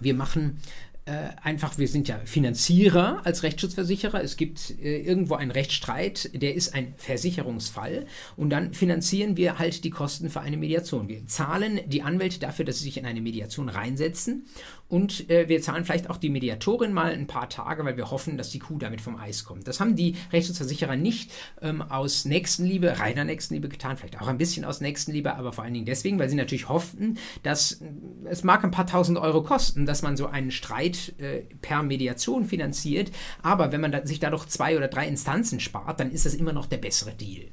[0.01, 0.59] wir machen
[0.92, 4.23] äh, einfach, wir sind ja Finanzierer als Rechtsschutzversicherer.
[4.23, 9.83] Es gibt äh, irgendwo einen Rechtsstreit, der ist ein Versicherungsfall und dann finanzieren wir halt
[9.83, 11.09] die Kosten für eine Mediation.
[11.09, 14.47] Wir zahlen die Anwälte dafür, dass sie sich in eine Mediation reinsetzen
[14.93, 18.37] und äh, wir zahlen vielleicht auch die Mediatorin mal ein paar Tage, weil wir hoffen,
[18.37, 19.67] dass die Kuh damit vom Eis kommt.
[19.67, 24.67] Das haben die Rechtsschutzversicherer nicht ähm, aus Nächstenliebe, reiner Nächstenliebe getan, vielleicht auch ein bisschen
[24.67, 27.87] aus Nächstenliebe, aber vor allen Dingen deswegen, weil sie natürlich hofften, dass äh,
[28.27, 32.45] es mag ein paar tausend Euro kosten, dass man so einen Streit äh, per Mediation
[32.45, 36.35] finanziert, aber wenn man da, sich dadurch zwei oder drei Instanzen spart, dann ist das
[36.35, 37.47] immer noch der bessere Deal.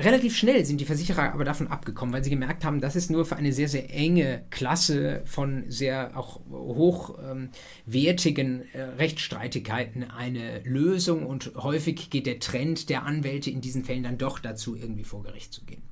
[0.00, 3.24] Relativ schnell sind die Versicherer aber davon abgekommen, weil sie gemerkt haben, das ist nur
[3.24, 11.26] für eine sehr, sehr enge Klasse von sehr auch hochwertigen ähm, äh, Rechtsstreitigkeiten eine Lösung
[11.26, 15.24] und häufig geht der Trend der Anwälte in diesen Fällen dann doch dazu, irgendwie vor
[15.24, 15.82] Gericht zu gehen.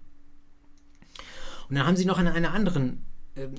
[1.68, 3.05] Und dann haben sie noch an einer anderen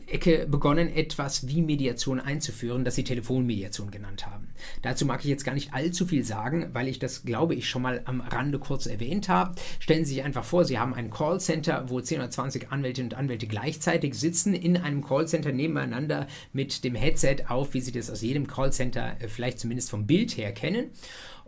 [0.07, 4.47] Ecke begonnen, etwas wie Mediation einzuführen, das sie Telefonmediation genannt haben.
[4.81, 7.83] Dazu mag ich jetzt gar nicht allzu viel sagen, weil ich das, glaube ich, schon
[7.83, 9.53] mal am Rande kurz erwähnt habe.
[9.79, 13.17] Stellen Sie sich einfach vor, Sie haben ein Callcenter, wo 10 oder 20 Anwältinnen und
[13.17, 18.21] Anwälte gleichzeitig sitzen in einem Callcenter nebeneinander mit dem Headset auf, wie Sie das aus
[18.21, 20.89] jedem Callcenter äh, vielleicht zumindest vom Bild her kennen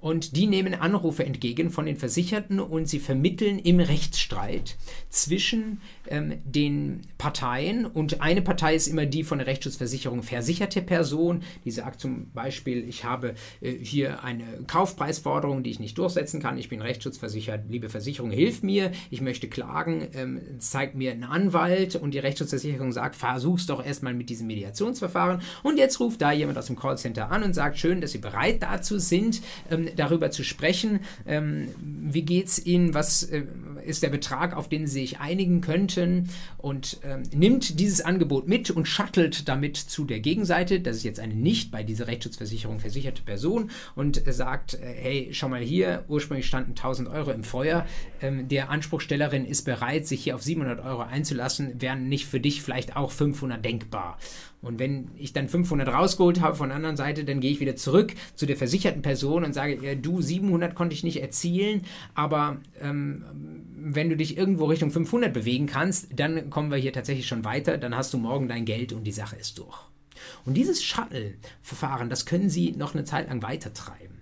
[0.01, 4.77] und die nehmen Anrufe entgegen von den Versicherten und sie vermitteln im Rechtsstreit
[5.09, 7.85] zwischen ähm, den Parteien.
[7.85, 12.88] Und eine Partei ist immer die von der Rechtsschutzversicherung versicherte Person, die sagt zum Beispiel,
[12.88, 17.89] ich habe äh, hier eine Kaufpreisforderung, die ich nicht durchsetzen kann, ich bin rechtsschutzversichert, liebe
[17.89, 21.95] Versicherung, hilf mir, ich möchte klagen, ähm, zeigt mir einen Anwalt.
[21.95, 25.41] Und die Rechtsschutzversicherung sagt, versuch's doch erstmal mit diesem Mediationsverfahren.
[25.63, 28.63] Und jetzt ruft da jemand aus dem Callcenter an und sagt, schön, dass Sie bereit
[28.63, 31.02] dazu sind, ähm, darüber zu sprechen.
[31.25, 32.93] Ähm, wie geht es Ihnen?
[32.93, 33.43] Was äh,
[33.86, 38.71] ist der Betrag, auf den sie sich einigen könnten und ähm, nimmt dieses Angebot mit
[38.71, 40.80] und shuttelt damit zu der Gegenseite.
[40.80, 45.30] Das ist jetzt eine nicht bei dieser Rechtsschutzversicherung versicherte Person und äh, sagt, äh, hey,
[45.32, 47.86] schau mal hier, ursprünglich standen 1000 Euro im Feuer.
[48.21, 52.62] Ähm, der Anspruchstellerin ist bereit, sich hier auf 700 Euro einzulassen, wären nicht für dich
[52.62, 54.17] vielleicht auch 500 denkbar.
[54.62, 57.76] Und wenn ich dann 500 rausgeholt habe von der anderen Seite, dann gehe ich wieder
[57.76, 62.58] zurück zu der versicherten Person und sage, ja, du 700 konnte ich nicht erzielen, aber
[62.82, 63.24] ähm,
[63.78, 67.78] wenn du dich irgendwo Richtung 500 bewegen kannst, dann kommen wir hier tatsächlich schon weiter,
[67.78, 69.78] dann hast du morgen dein Geld und die Sache ist durch.
[70.45, 74.18] Und dieses Shuttle-Verfahren, das können Sie noch eine Zeit lang weitertreiben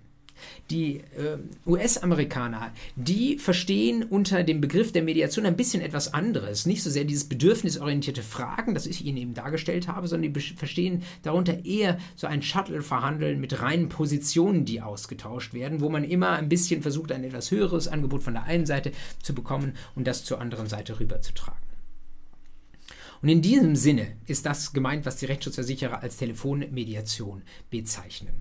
[0.70, 6.66] die äh, US-Amerikaner, die verstehen unter dem Begriff der Mediation ein bisschen etwas anderes.
[6.66, 11.02] Nicht so sehr dieses bedürfnisorientierte Fragen, das ich Ihnen eben dargestellt habe, sondern die verstehen
[11.22, 16.48] darunter eher so ein Shuttle-Verhandeln mit reinen Positionen, die ausgetauscht werden, wo man immer ein
[16.48, 20.40] bisschen versucht, ein etwas höheres Angebot von der einen Seite zu bekommen und das zur
[20.40, 21.68] anderen Seite rüberzutragen.
[23.20, 28.34] Und in diesem Sinne ist das gemeint, was die Rechtsschutzversicherer als Telefonmediation bezeichnen.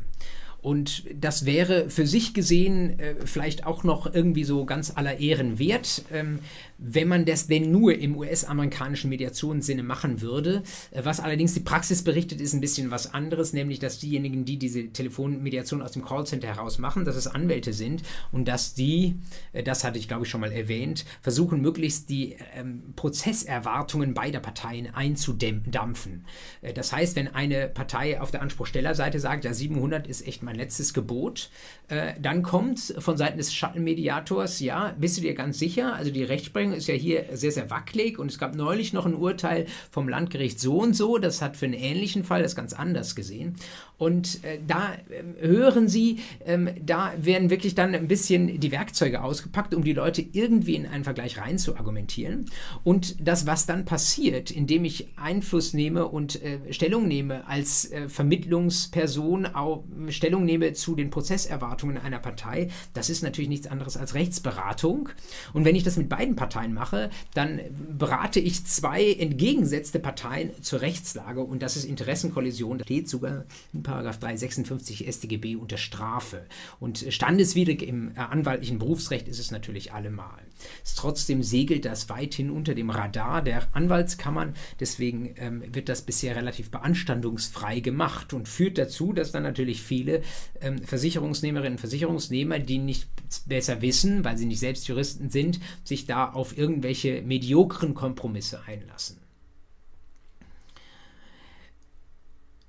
[0.68, 5.60] Und das wäre für sich gesehen äh, vielleicht auch noch irgendwie so ganz aller Ehren
[5.60, 6.40] wert, ähm,
[6.78, 10.64] wenn man das denn nur im US-amerikanischen Mediationssinne machen würde.
[10.92, 14.58] Äh, was allerdings die Praxis berichtet, ist ein bisschen was anderes, nämlich dass diejenigen, die
[14.58, 19.16] diese Telefonmediation aus dem Callcenter heraus machen, dass es Anwälte sind und dass die,
[19.54, 24.40] äh, das hatte ich glaube ich schon mal erwähnt, versuchen möglichst die ähm, Prozesserwartungen beider
[24.40, 26.26] Parteien einzudampfen.
[26.62, 30.56] Äh, das heißt, wenn eine Partei auf der Anspruchstellerseite sagt, ja 700 ist echt mein
[30.56, 31.50] letztes Gebot.
[31.88, 35.96] Äh, dann kommt von Seiten des Schattenmediators, ja, bist du dir ganz sicher?
[35.96, 39.16] Also die Rechtsprechung ist ja hier sehr, sehr wackelig und es gab neulich noch ein
[39.16, 43.16] Urteil vom Landgericht so und so, das hat für einen ähnlichen Fall das ganz anders
[43.16, 43.56] gesehen.
[43.98, 49.24] Und äh, da äh, hören Sie, ähm, da werden wirklich dann ein bisschen die Werkzeuge
[49.24, 52.46] ausgepackt, um die Leute irgendwie in einen Vergleich rein zu argumentieren.
[52.84, 58.08] Und das, was dann passiert, indem ich Einfluss nehme und äh, Stellung nehme als äh,
[58.08, 64.14] Vermittlungsperson, auch Stellung nehme zu den Prozesserwartungen einer Partei, das ist natürlich nichts anderes als
[64.14, 65.10] Rechtsberatung.
[65.54, 67.60] Und wenn ich das mit beiden Parteien mache, dann
[67.98, 72.80] berate ich zwei entgegengesetzte Parteien zur Rechtslage und das ist Interessenkollision.
[72.80, 76.46] Das steht sogar in Paragraph 356 StGB unter Strafe.
[76.80, 80.47] Und standeswidrig im äh, anwaltlichen Berufsrecht ist es natürlich allemal.
[80.96, 84.56] Trotzdem segelt das weithin unter dem Radar der Anwaltskammern.
[84.80, 90.22] Deswegen ähm, wird das bisher relativ beanstandungsfrei gemacht und führt dazu, dass dann natürlich viele
[90.62, 93.08] ähm, Versicherungsnehmerinnen und Versicherungsnehmer, die nicht
[93.46, 99.18] besser wissen, weil sie nicht selbst Juristen sind, sich da auf irgendwelche mediokren Kompromisse einlassen.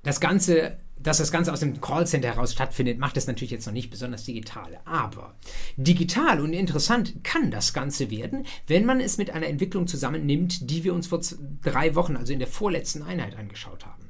[0.03, 3.73] Das Ganze dass das Ganze aus dem Callcenter heraus stattfindet, macht es natürlich jetzt noch
[3.73, 4.81] nicht besonders digital.
[4.85, 5.35] Aber
[5.77, 10.85] digital und interessant kann das Ganze werden, wenn man es mit einer Entwicklung zusammennimmt, die
[10.85, 11.21] wir uns vor
[11.63, 14.09] drei Wochen, also in der vorletzten Einheit, angeschaut haben.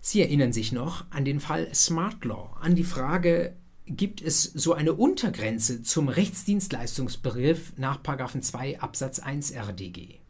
[0.00, 3.56] Sie erinnern sich noch an den Fall Smart Law, an die Frage,
[3.86, 10.20] gibt es so eine Untergrenze zum Rechtsdienstleistungsbegriff nach 2 Absatz 1 RDG.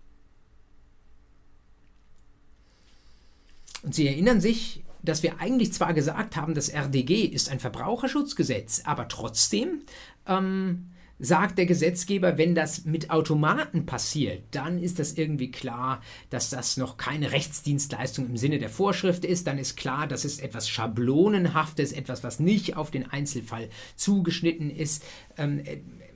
[3.82, 8.82] Und Sie erinnern sich, dass wir eigentlich zwar gesagt haben, das RDG ist ein Verbraucherschutzgesetz,
[8.84, 9.82] aber trotzdem
[10.26, 16.48] ähm, sagt der Gesetzgeber, wenn das mit Automaten passiert, dann ist das irgendwie klar, dass
[16.48, 19.46] das noch keine Rechtsdienstleistung im Sinne der Vorschrift ist.
[19.46, 25.04] Dann ist klar, dass es etwas Schablonenhaftes, etwas, was nicht auf den Einzelfall zugeschnitten ist.
[25.36, 25.62] Ähm,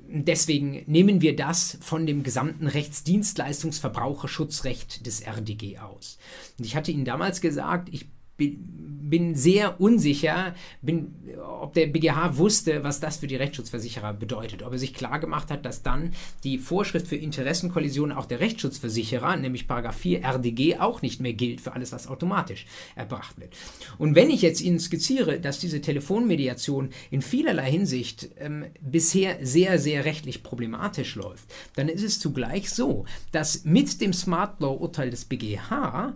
[0.08, 6.16] deswegen nehmen wir das von dem gesamten Rechtsdienstleistungsverbraucherschutzrecht des RDG aus.
[6.58, 11.14] Und ich hatte Ihnen damals gesagt, ich bin sehr unsicher, bin,
[11.60, 14.62] ob der BGH wusste, was das für die Rechtsschutzversicherer bedeutet.
[14.62, 19.36] Ob er sich klar gemacht hat, dass dann die Vorschrift für Interessenkollisionen auch der Rechtsschutzversicherer,
[19.36, 22.66] nämlich Paragraph 4 RDG, auch nicht mehr gilt für alles, was automatisch
[22.96, 23.54] erbracht wird.
[23.98, 29.78] Und wenn ich jetzt Ihnen skizziere, dass diese Telefonmediation in vielerlei Hinsicht ähm, bisher sehr,
[29.78, 35.10] sehr rechtlich problematisch läuft, dann ist es zugleich so, dass mit dem Smart Law Urteil
[35.10, 36.14] des BGH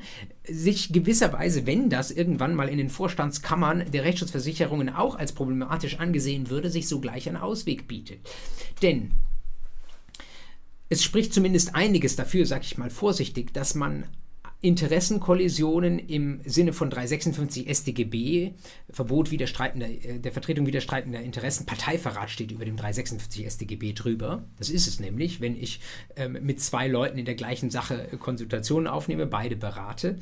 [0.50, 6.50] sich gewisserweise, wenn das irgendwann mal in den Vorstandskammern der Rechtsschutzversicherungen auch als problematisch angesehen
[6.50, 8.20] würde, sich sogleich ein Ausweg bietet.
[8.82, 9.12] Denn
[10.88, 14.04] es spricht zumindest einiges dafür, sag ich mal vorsichtig, dass man
[14.60, 18.52] Interessenkollisionen im Sinne von 356 StGB,
[18.90, 24.44] Verbot widerstreitender, äh, der Vertretung widerstreitender Interessen, Parteiverrat steht über dem 356 StGB drüber.
[24.58, 25.80] Das ist es nämlich, wenn ich
[26.16, 30.18] ähm, mit zwei Leuten in der gleichen Sache Konsultationen aufnehme, beide berate.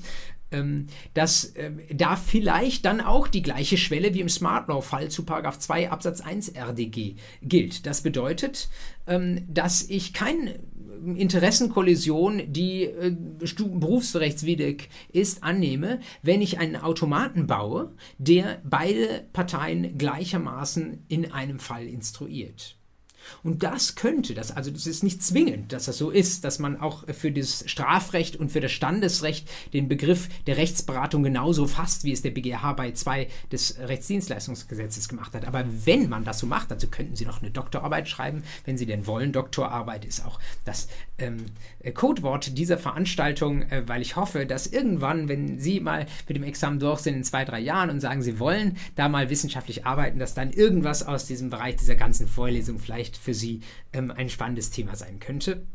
[0.52, 5.24] ähm, dass äh, da vielleicht dann auch die gleiche Schwelle wie im Smart Law-Fall zu
[5.24, 7.86] 2 Absatz 1 RDG gilt.
[7.86, 8.68] Das bedeutet,
[9.06, 10.60] ähm, dass ich keine
[11.16, 13.14] Interessenkollision, die äh,
[13.58, 21.86] berufsrechtswidrig ist, annehme, wenn ich einen Automaten baue, der beide Parteien gleichermaßen in einem Fall
[21.86, 22.76] instruiert.
[23.42, 26.80] Und das könnte, das, also das ist nicht zwingend, dass das so ist, dass man
[26.80, 32.12] auch für das Strafrecht und für das Standesrecht den Begriff der Rechtsberatung genauso fasst, wie
[32.12, 35.46] es der BGH bei 2 des Rechtsdienstleistungsgesetzes gemacht hat.
[35.46, 38.86] Aber wenn man das so macht, dazu könnten Sie noch eine Doktorarbeit schreiben, wenn Sie
[38.86, 39.32] denn wollen.
[39.32, 41.46] Doktorarbeit ist auch das ähm,
[41.94, 46.78] Codewort dieser Veranstaltung, äh, weil ich hoffe, dass irgendwann, wenn Sie mal mit dem Examen
[46.78, 50.34] durch sind in zwei, drei Jahren und sagen, Sie wollen da mal wissenschaftlich arbeiten, dass
[50.34, 53.60] dann irgendwas aus diesem Bereich dieser ganzen Vorlesung vielleicht für Sie
[53.92, 55.66] ähm, ein spannendes Thema sein könnte.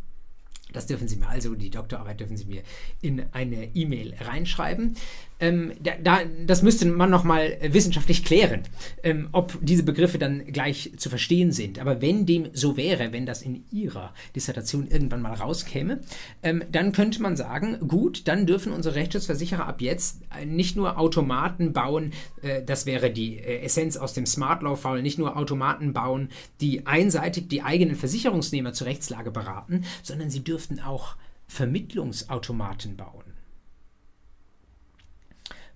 [0.71, 2.63] Das dürfen Sie mir also, die Doktorarbeit dürfen Sie mir
[3.01, 4.95] in eine E-Mail reinschreiben.
[5.41, 8.61] Ähm, da, da, das müsste man nochmal wissenschaftlich klären,
[9.03, 11.79] ähm, ob diese Begriffe dann gleich zu verstehen sind.
[11.79, 16.01] Aber wenn dem so wäre, wenn das in Ihrer Dissertation irgendwann mal rauskäme,
[16.43, 20.99] ähm, dann könnte man sagen, gut, dann dürfen unsere Rechtsschutzversicherer ab jetzt äh, nicht nur
[20.99, 25.35] Automaten bauen, äh, das wäre die äh, Essenz aus dem Smart Law Fall, nicht nur
[25.35, 26.29] Automaten bauen,
[26.61, 31.15] die einseitig die eigenen Versicherungsnehmer zur Rechtslage beraten, sondern sie dürften auch
[31.47, 33.40] Vermittlungsautomaten bauen.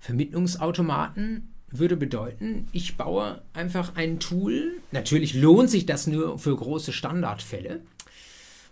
[0.05, 4.73] Vermittlungsautomaten würde bedeuten, ich baue einfach ein Tool.
[4.91, 7.81] Natürlich lohnt sich das nur für große Standardfälle,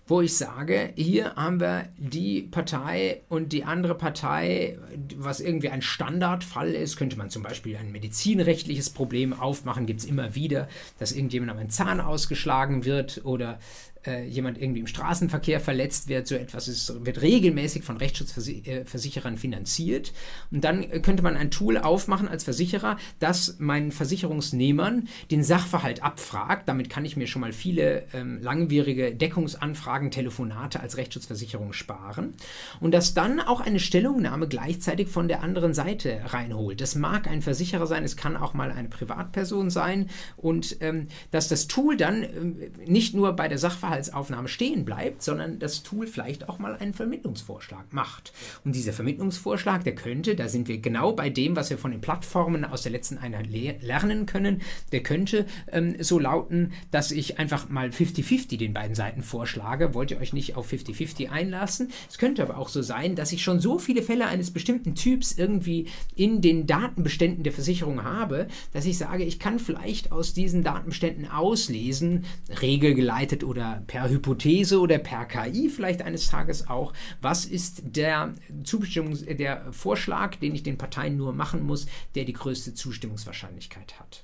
[0.06, 4.78] wo ich sage, hier haben wir die Partei und die andere Partei,
[5.16, 10.06] was irgendwie ein Standardfall ist, könnte man zum Beispiel ein medizinrechtliches Problem aufmachen, gibt es
[10.06, 10.70] immer wieder,
[11.00, 13.58] dass irgendjemand am Zahn ausgeschlagen wird oder
[14.06, 20.14] äh, jemand irgendwie im Straßenverkehr verletzt wird, so etwas ist, wird regelmäßig von Rechtsschutzversicherern finanziert.
[20.52, 26.68] Und dann könnte man ein Tool aufmachen als Versicherer, das meinen Versicherungsnehmern den Sachverhalt abfragt.
[26.68, 32.34] Damit kann ich mir schon mal viele ähm, langwierige Deckungsanfragen, Telefonate als Rechtsschutzversicherung sparen.
[32.80, 36.82] Und das dann auch eine Stellungnahme gleichzeitig von der anderen Seite reinholt.
[36.82, 40.10] Das mag ein Versicherer sein, es kann auch mal eine Privatperson sein.
[40.38, 45.22] Und ähm, dass das Tool dann ähm, nicht nur bei der Sachverhalt Sachverhaltsaufnahme stehen bleibt,
[45.22, 48.34] sondern das Tool vielleicht auch mal einen Vermittlungsvorschlag macht.
[48.66, 52.02] Und dieser Vermittlungsvorschlag, der könnte, da sind wir genau bei dem, was wir von den
[52.02, 57.40] Plattformen aus der letzten Einheit le lernen können, der könnte ähm, so lauten, dass ich
[57.40, 59.94] einfach mal 50-50 den beiden Seiten vorschlage.
[59.94, 61.90] Wollt ihr euch nicht auf 50-50 einlassen?
[62.10, 65.34] Es könnte aber auch so sein, dass ich schon so viele Fälle eines bestimmten Typs
[65.38, 70.64] irgendwie in den Datenbeständen der Versicherung habe, dass ich sage, ich kann vielleicht aus diesen
[70.64, 72.26] Datenbeständen auslesen,
[72.62, 79.26] regelgeleitet oder per Hypothese oder per KI vielleicht eines Tages auch, was ist der Zustimmungs
[79.26, 84.24] der Vorschlag, den ich den Parteien nur machen muss, der die größte Zustimmungswahrscheinlichkeit hat.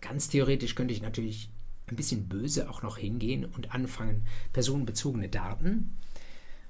[0.00, 1.50] Ganz theoretisch könnte ich natürlich
[1.88, 5.96] ein bisschen böse auch noch hingehen und anfangen, personenbezogene Daten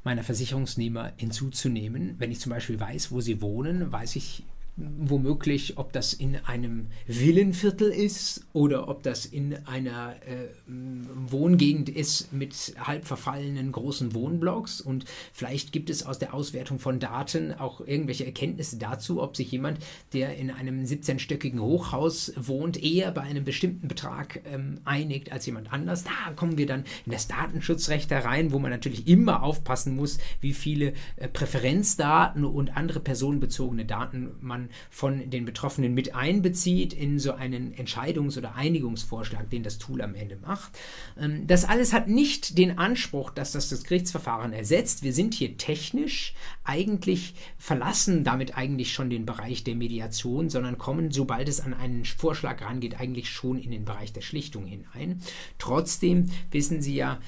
[0.04, 2.14] meiner Versicherungsnehmer hinzuzunehmen.
[2.18, 4.44] Wenn ich zum Beispiel weiß, wo sie wohnen, weiß ich,
[4.76, 12.32] womöglich, ob das in einem Villenviertel ist oder ob das in einer äh, Wohngegend ist
[12.32, 14.80] mit halb verfallenen großen Wohnblocks.
[14.80, 19.50] Und vielleicht gibt es aus der Auswertung von Daten auch irgendwelche Erkenntnisse dazu, ob sich
[19.50, 19.78] jemand,
[20.12, 25.72] der in einem 17-stöckigen Hochhaus wohnt, eher bei einem bestimmten Betrag ähm, einigt als jemand
[25.72, 26.04] anders.
[26.04, 30.52] Da kommen wir dann in das Datenschutzrecht herein, wo man natürlich immer aufpassen muss, wie
[30.52, 37.32] viele äh, Präferenzdaten und andere personenbezogene Daten man von den Betroffenen mit einbezieht in so
[37.32, 40.78] einen Entscheidungs- oder Einigungsvorschlag, den das Tool am Ende macht.
[41.18, 45.02] Ähm, das alles hat nicht den Anspruch, dass das das Gerichtsverfahren ersetzt.
[45.02, 51.10] Wir sind hier technisch eigentlich verlassen damit eigentlich schon den Bereich der Mediation, sondern kommen,
[51.10, 55.20] sobald es an einen Vorschlag rangeht, eigentlich schon in den Bereich der Schlichtung hinein.
[55.58, 57.20] Trotzdem wissen Sie ja,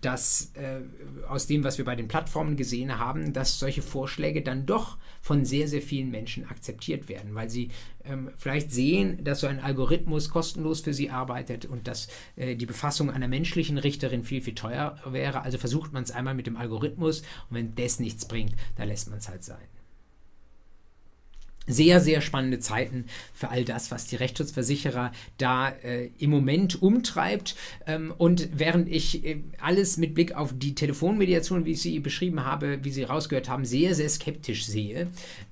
[0.00, 0.80] dass äh,
[1.28, 5.44] aus dem, was wir bei den Plattformen gesehen haben, dass solche Vorschläge dann doch von
[5.44, 7.70] sehr, sehr vielen Menschen akzeptiert werden, weil sie
[8.04, 12.66] ähm, vielleicht sehen, dass so ein Algorithmus kostenlos für sie arbeitet und dass äh, die
[12.66, 15.42] Befassung einer menschlichen Richterin viel, viel teuer wäre.
[15.42, 19.10] Also versucht man es einmal mit dem Algorithmus und wenn das nichts bringt, dann lässt
[19.10, 19.75] man es halt sein.
[21.66, 27.56] Sehr, sehr spannende Zeiten für all das, was die Rechtsschutzversicherer da äh, im Moment umtreibt.
[27.86, 32.44] Ähm, und während ich äh, alles mit Blick auf die Telefonmediation, wie ich sie beschrieben
[32.44, 35.08] habe, wie Sie rausgehört haben, sehr, sehr skeptisch sehe,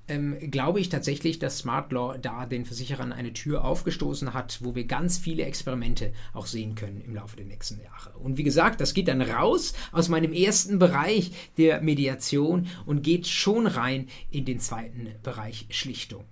[0.09, 4.75] ähm, glaube ich tatsächlich, dass Smart Law da den Versicherern eine Tür aufgestoßen hat, wo
[4.75, 8.11] wir ganz viele Experimente auch sehen können im Laufe der nächsten Jahre.
[8.19, 13.27] Und wie gesagt, das geht dann raus aus meinem ersten Bereich der Mediation und geht
[13.27, 16.25] schon rein in den zweiten Bereich Schlichtung.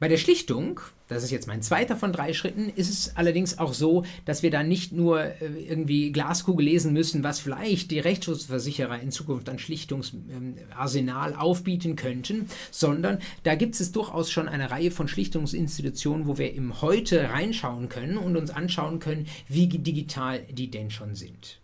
[0.00, 3.72] Bei der Schlichtung, das ist jetzt mein zweiter von drei Schritten, ist es allerdings auch
[3.72, 5.34] so, dass wir da nicht nur äh,
[5.66, 13.18] irgendwie Glaskugel lesen müssen, was vielleicht die Rechtsschutzversicherer in Zukunft an Schlichtungsarsenal aufbieten könnten, sondern
[13.42, 18.18] da gibt es durchaus schon eine Reihe von Schlichtungsinstitutionen, wo wir im Heute reinschauen können
[18.18, 21.60] und uns anschauen können, wie digital die denn schon sind.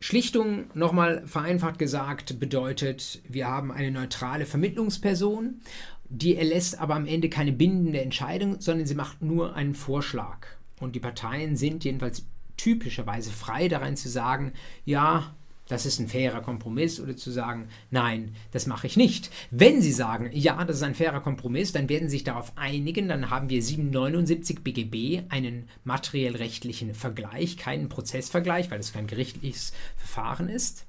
[0.00, 5.60] Schlichtung, nochmal vereinfacht gesagt, bedeutet, wir haben eine neutrale Vermittlungsperson,
[6.08, 10.46] die erlässt aber am Ende keine bindende Entscheidung, sondern sie macht nur einen Vorschlag.
[10.80, 12.26] Und die Parteien sind jedenfalls
[12.56, 14.52] typischerweise frei darin zu sagen,
[14.84, 15.34] ja,
[15.68, 19.30] das ist ein fairer Kompromiss oder zu sagen, nein, das mache ich nicht.
[19.50, 23.08] Wenn Sie sagen, ja, das ist ein fairer Kompromiss, dann werden Sie sich darauf einigen,
[23.08, 30.48] dann haben wir 779 BGB, einen materiell-rechtlichen Vergleich, keinen Prozessvergleich, weil es kein gerichtliches Verfahren
[30.48, 30.87] ist.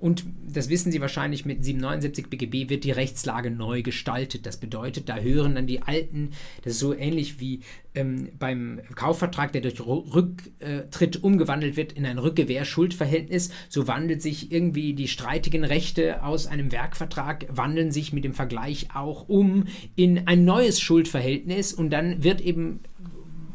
[0.00, 4.46] Und das wissen Sie wahrscheinlich, mit 779 BGB wird die Rechtslage neu gestaltet.
[4.46, 6.30] Das bedeutet, da hören dann die alten,
[6.62, 7.62] das ist so ähnlich wie
[7.96, 14.94] ähm, beim Kaufvertrag, der durch Rücktritt umgewandelt wird in ein Rückgewehr-Schuldverhältnis, so wandelt sich irgendwie
[14.94, 19.64] die streitigen Rechte aus einem Werkvertrag, wandeln sich mit dem Vergleich auch um
[19.96, 22.80] in ein neues Schuldverhältnis und dann wird eben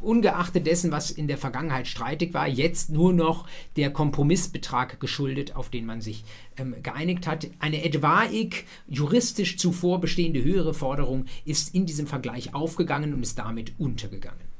[0.03, 5.69] ungeachtet dessen, was in der Vergangenheit streitig war, jetzt nur noch der Kompromissbetrag geschuldet, auf
[5.69, 6.23] den man sich
[6.57, 7.47] ähm, geeinigt hat.
[7.59, 13.73] Eine etwaig juristisch zuvor bestehende höhere Forderung ist in diesem Vergleich aufgegangen und ist damit
[13.77, 14.53] untergegangen.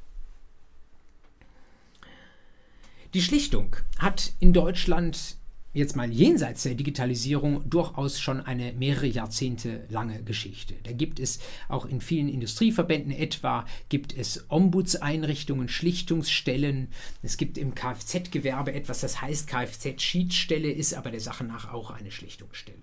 [3.14, 5.38] Die Schlichtung hat in Deutschland
[5.74, 10.76] jetzt mal jenseits der Digitalisierung durchaus schon eine mehrere Jahrzehnte lange Geschichte.
[10.84, 16.90] Da gibt es auch in vielen Industrieverbänden etwa, gibt es Ombudseinrichtungen, Schlichtungsstellen.
[17.22, 22.12] Es gibt im Kfz-Gewerbe etwas, das heißt Kfz-Schiedsstelle, ist aber der Sache nach auch eine
[22.12, 22.78] Schlichtungsstelle.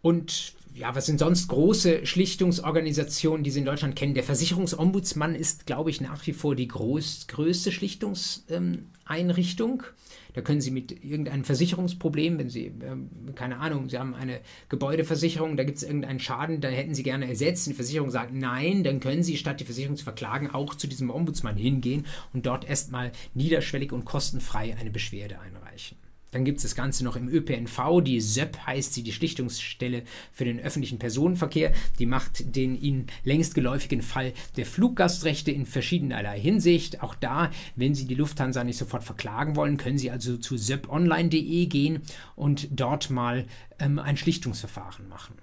[0.00, 4.14] Und ja, was sind sonst große Schlichtungsorganisationen, die Sie in Deutschland kennen?
[4.14, 9.84] Der Versicherungsombudsmann ist, glaube ich, nach wie vor die groß, größte Schlichtungseinrichtung.
[10.32, 15.56] Da können Sie mit irgendeinem Versicherungsproblem, wenn Sie, ähm, keine Ahnung, Sie haben eine Gebäudeversicherung,
[15.56, 17.68] da gibt es irgendeinen Schaden, da hätten Sie gerne ersetzt.
[17.68, 21.08] Die Versicherung sagt nein, dann können Sie, statt die Versicherung zu verklagen, auch zu diesem
[21.08, 25.96] Ombudsmann hingehen und dort erstmal niederschwellig und kostenfrei eine Beschwerde einreichen.
[26.34, 28.02] Dann gibt es das Ganze noch im ÖPNV.
[28.02, 31.72] Die SÖP heißt sie, die Schlichtungsstelle für den öffentlichen Personenverkehr.
[32.00, 37.02] Die macht den Ihnen längst geläufigen Fall der Fluggastrechte in verschiedenerlei Hinsicht.
[37.04, 41.66] Auch da, wenn Sie die Lufthansa nicht sofort verklagen wollen, können Sie also zu söponline.de
[41.66, 42.02] gehen
[42.34, 43.46] und dort mal
[43.78, 45.36] ähm, ein Schlichtungsverfahren machen.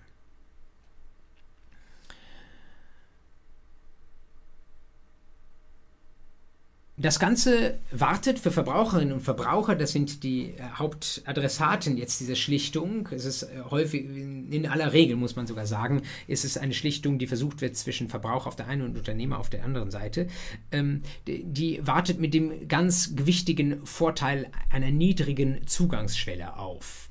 [7.02, 13.10] Das Ganze wartet für Verbraucherinnen und Verbraucher, das sind die äh, Hauptadressaten jetzt dieser Schlichtung.
[13.10, 17.18] Es ist äh, häufig, in aller Regel muss man sogar sagen, ist es eine Schlichtung,
[17.18, 20.28] die versucht wird zwischen Verbraucher auf der einen und Unternehmer auf der anderen Seite.
[20.72, 27.11] Ähm, die wartet mit dem ganz gewichtigen Vorteil einer niedrigen Zugangsschwelle auf.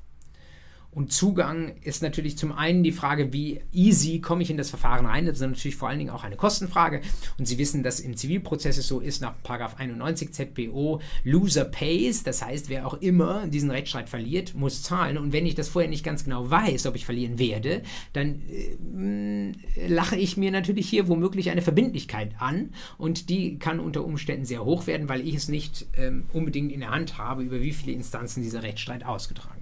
[0.93, 5.05] Und Zugang ist natürlich zum einen die Frage, wie easy komme ich in das Verfahren
[5.05, 5.25] rein.
[5.25, 6.99] Das ist natürlich vor allen Dingen auch eine Kostenfrage.
[7.37, 9.35] Und Sie wissen, dass im Zivilprozess es so ist, nach
[9.77, 12.23] 91 ZBO, Loser pays.
[12.23, 15.17] Das heißt, wer auch immer diesen Rechtsstreit verliert, muss zahlen.
[15.17, 19.87] Und wenn ich das vorher nicht ganz genau weiß, ob ich verlieren werde, dann äh,
[19.87, 22.73] lache ich mir natürlich hier womöglich eine Verbindlichkeit an.
[22.97, 26.81] Und die kann unter Umständen sehr hoch werden, weil ich es nicht äh, unbedingt in
[26.81, 29.60] der Hand habe, über wie viele Instanzen dieser Rechtsstreit ausgetragen wird.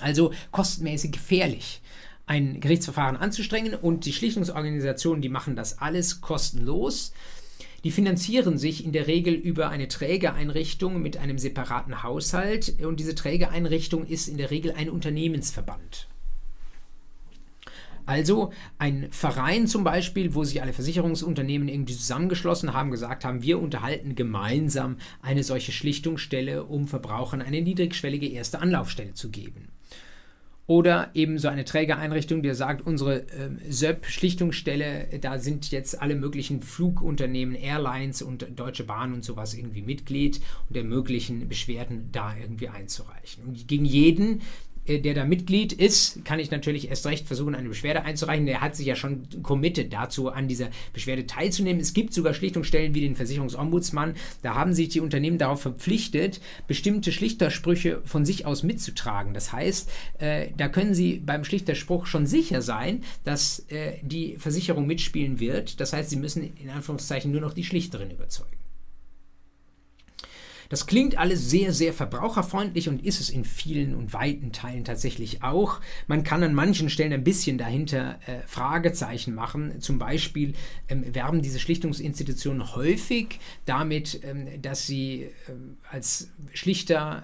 [0.00, 1.80] Also kostenmäßig gefährlich
[2.26, 7.12] ein Gerichtsverfahren anzustrengen und die Schlichtungsorganisationen, die machen das alles kostenlos.
[7.84, 13.14] Die finanzieren sich in der Regel über eine Trägereinrichtung mit einem separaten Haushalt und diese
[13.14, 16.08] Trägereinrichtung ist in der Regel ein Unternehmensverband.
[18.06, 23.58] Also ein Verein zum Beispiel, wo sich alle Versicherungsunternehmen irgendwie zusammengeschlossen haben, gesagt haben, wir
[23.58, 29.68] unterhalten gemeinsam eine solche Schlichtungsstelle, um Verbrauchern eine niedrigschwellige erste Anlaufstelle zu geben.
[30.66, 36.62] Oder eben so eine Trägereinrichtung, die sagt, unsere äh, SÖP-Schlichtungsstelle, da sind jetzt alle möglichen
[36.62, 43.44] Flugunternehmen, Airlines und Deutsche Bahn und sowas irgendwie Mitglied und ermöglichen Beschwerden da irgendwie einzureichen.
[43.44, 44.40] Und gegen jeden
[44.86, 48.46] der da Mitglied ist, kann ich natürlich erst recht versuchen, eine Beschwerde einzureichen.
[48.46, 51.80] Der hat sich ja schon committed dazu, an dieser Beschwerde teilzunehmen.
[51.80, 54.14] Es gibt sogar Schlichtungsstellen wie den Versicherungsombudsmann.
[54.42, 59.34] Da haben sich die Unternehmen darauf verpflichtet, bestimmte Schlichtersprüche von sich aus mitzutragen.
[59.34, 64.86] Das heißt, äh, da können Sie beim Schlichterspruch schon sicher sein, dass äh, die Versicherung
[64.86, 65.80] mitspielen wird.
[65.80, 68.53] Das heißt, Sie müssen in Anführungszeichen nur noch die Schlichterin überzeugen.
[70.74, 75.44] Das klingt alles sehr, sehr verbraucherfreundlich und ist es in vielen und weiten Teilen tatsächlich
[75.44, 75.80] auch.
[76.08, 79.80] Man kann an manchen Stellen ein bisschen dahinter äh, Fragezeichen machen.
[79.80, 80.54] Zum Beispiel
[80.88, 85.30] ähm, werben diese Schlichtungsinstitutionen häufig damit, ähm, dass sie äh,
[85.92, 87.22] als Schlichter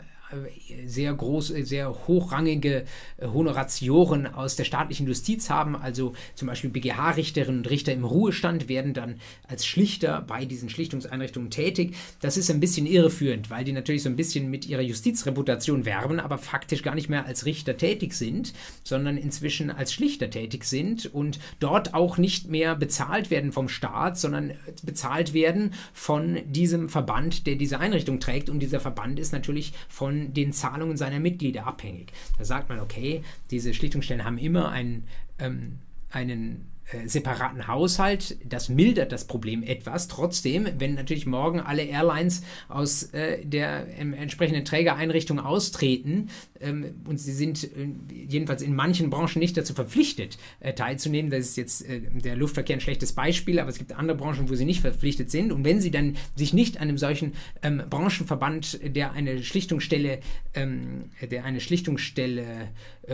[0.87, 2.85] sehr groß, sehr hochrangige
[3.16, 5.76] äh, Honoratioren aus der staatlichen Justiz haben.
[5.76, 9.16] Also zum Beispiel BGH-Richterinnen und Richter im Ruhestand werden dann
[9.49, 11.97] als Schlichter bei diesen Schlichtungseinrichtungen tätig.
[12.20, 16.20] Das ist ein bisschen irreführend, weil die natürlich so ein bisschen mit ihrer Justizreputation werben,
[16.20, 18.53] aber faktisch gar nicht mehr als Richter tätig sind,
[18.85, 24.18] sondern inzwischen als Schlichter tätig sind und dort auch nicht mehr bezahlt werden vom Staat,
[24.18, 24.53] sondern
[24.83, 28.51] bezahlt werden von diesem Verband, der diese Einrichtung trägt.
[28.51, 32.12] Und dieser Verband ist natürlich von den Zahlungen seiner Mitglieder abhängig.
[32.39, 35.05] Da sagt man, okay, diese Schlichtungsstellen haben immer einen,
[35.39, 35.79] ähm,
[36.11, 38.36] einen äh, separaten Haushalt.
[38.45, 40.09] Das mildert das Problem etwas.
[40.09, 46.28] Trotzdem, wenn natürlich morgen alle Airlines aus äh, der ähm, entsprechenden Trägereinrichtung austreten
[46.61, 47.88] ähm, und sie sind äh,
[48.28, 52.76] jedenfalls in manchen Branchen nicht dazu verpflichtet, äh, teilzunehmen, das ist jetzt äh, der Luftverkehr
[52.76, 55.53] ein schlechtes Beispiel, aber es gibt andere Branchen, wo sie nicht verpflichtet sind.
[55.53, 57.32] Und wenn sie dann sich nicht einem solchen
[57.62, 60.20] ähm, Branchenverband, der eine Schlichtungsstelle,
[60.55, 62.68] ähm, der eine Schlichtungsstelle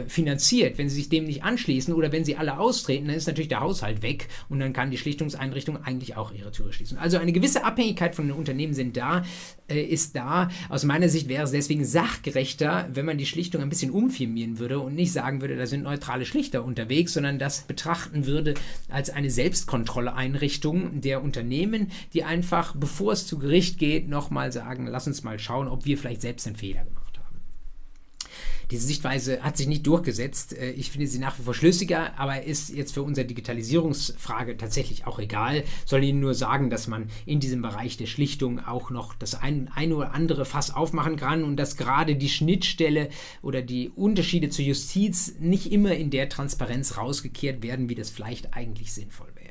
[0.09, 3.49] finanziert, wenn sie sich dem nicht anschließen oder wenn sie alle austreten, dann ist natürlich
[3.49, 6.99] der Haushalt weg und dann kann die Schlichtungseinrichtung eigentlich auch ihre Türe schließen.
[6.99, 9.25] Also eine gewisse Abhängigkeit von den Unternehmen sind da,
[9.69, 10.49] äh, ist da.
[10.69, 14.79] Aus meiner Sicht wäre es deswegen sachgerechter, wenn man die Schlichtung ein bisschen umfirmieren würde
[14.79, 18.55] und nicht sagen würde, da sind neutrale Schlichter unterwegs, sondern das betrachten würde
[18.89, 25.07] als eine Selbstkontrolleinrichtung der Unternehmen, die einfach, bevor es zu Gericht geht, nochmal sagen, lass
[25.07, 27.06] uns mal schauen, ob wir vielleicht selbst einen Fehler gemacht haben.
[28.71, 30.53] Diese Sichtweise hat sich nicht durchgesetzt.
[30.57, 35.07] Äh, ich finde sie nach wie vor schlüssiger, aber ist jetzt für unsere Digitalisierungsfrage tatsächlich
[35.07, 35.65] auch egal.
[35.85, 39.71] Soll Ihnen nur sagen, dass man in diesem Bereich der Schlichtung auch noch das ein,
[39.75, 43.09] ein oder andere Fass aufmachen kann und dass gerade die Schnittstelle
[43.43, 48.55] oder die Unterschiede zur Justiz nicht immer in der Transparenz rausgekehrt werden, wie das vielleicht
[48.55, 49.47] eigentlich sinnvoll wäre.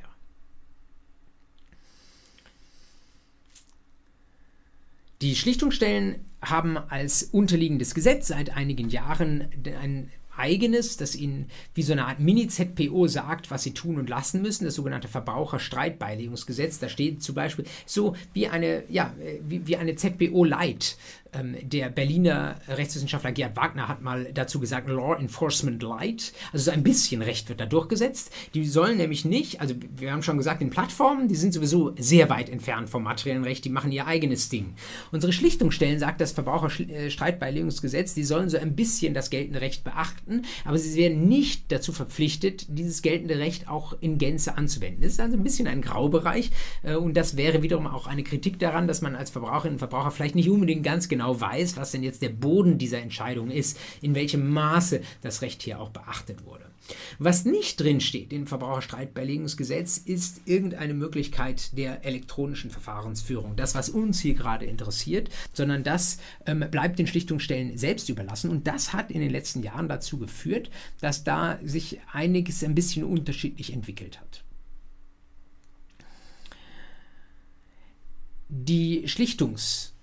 [5.22, 9.48] Die Schlichtungsstellen haben als unterliegendes Gesetz seit einigen Jahren
[9.82, 14.42] ein eigenes, das ihnen wie so eine Art Mini-ZPO sagt, was sie tun und lassen
[14.42, 16.80] müssen, das sogenannte Verbraucherstreitbeilegungsgesetz.
[16.80, 20.98] Da steht zum Beispiel so wie eine, ja, wie, wie eine ZPO Light.
[21.38, 26.34] Ähm, der Berliner Rechtswissenschaftler Gerhard Wagner hat mal dazu gesagt, Law Enforcement Light.
[26.52, 28.32] Also so ein bisschen Recht wird da durchgesetzt.
[28.54, 32.30] Die sollen nämlich nicht, also wir haben schon gesagt, in Plattformen, die sind sowieso sehr
[32.30, 34.74] weit entfernt vom materiellen Recht, die machen ihr eigenes Ding.
[35.12, 40.78] Unsere Schlichtungsstellen, sagt das Verbraucherstreitbeilegungsgesetz, die sollen so ein bisschen das geltende Recht beachten, aber
[40.78, 45.02] sie werden nicht dazu verpflichtet, dieses geltende Recht auch in Gänze anzuwenden.
[45.02, 46.52] Das ist also ein bisschen ein Graubereich
[46.84, 50.12] äh, und das wäre wiederum auch eine Kritik daran, dass man als Verbraucherin und Verbraucher
[50.12, 53.80] vielleicht nicht unbedingt ganz genau genau weiß, was denn jetzt der Boden dieser Entscheidung ist,
[54.02, 56.66] in welchem Maße das Recht hier auch beachtet wurde.
[57.18, 63.56] Was nicht drin steht im Verbraucherstreitbeilegungsgesetz, ist irgendeine Möglichkeit der elektronischen Verfahrensführung.
[63.56, 68.52] Das, was uns hier gerade interessiert, sondern das ähm, bleibt den Schlichtungsstellen selbst überlassen.
[68.52, 70.70] Und das hat in den letzten Jahren dazu geführt,
[71.02, 74.44] dass da sich einiges ein bisschen unterschiedlich entwickelt hat.
[78.48, 79.95] Die Schlichtungs-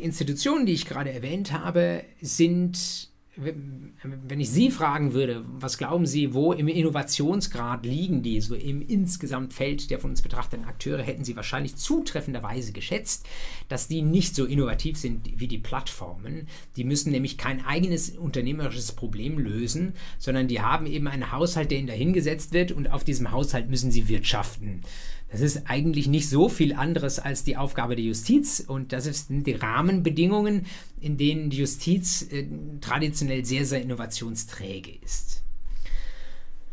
[0.00, 6.34] Institutionen, die ich gerade erwähnt habe, sind, wenn ich Sie fragen würde, was glauben Sie,
[6.34, 11.24] wo im Innovationsgrad liegen die, so im insgesamt Feld der von uns betrachteten Akteure, hätten
[11.24, 13.26] Sie wahrscheinlich zutreffenderweise geschätzt,
[13.68, 16.48] dass die nicht so innovativ sind wie die Plattformen.
[16.76, 21.78] Die müssen nämlich kein eigenes unternehmerisches Problem lösen, sondern die haben eben einen Haushalt, der
[21.78, 24.82] ihnen dahingesetzt wird und auf diesem Haushalt müssen sie wirtschaften.
[25.30, 29.46] Das ist eigentlich nicht so viel anderes als die Aufgabe der Justiz und das sind
[29.46, 30.66] die Rahmenbedingungen,
[31.00, 32.46] in denen die Justiz äh,
[32.80, 35.39] traditionell sehr, sehr innovationsträge ist.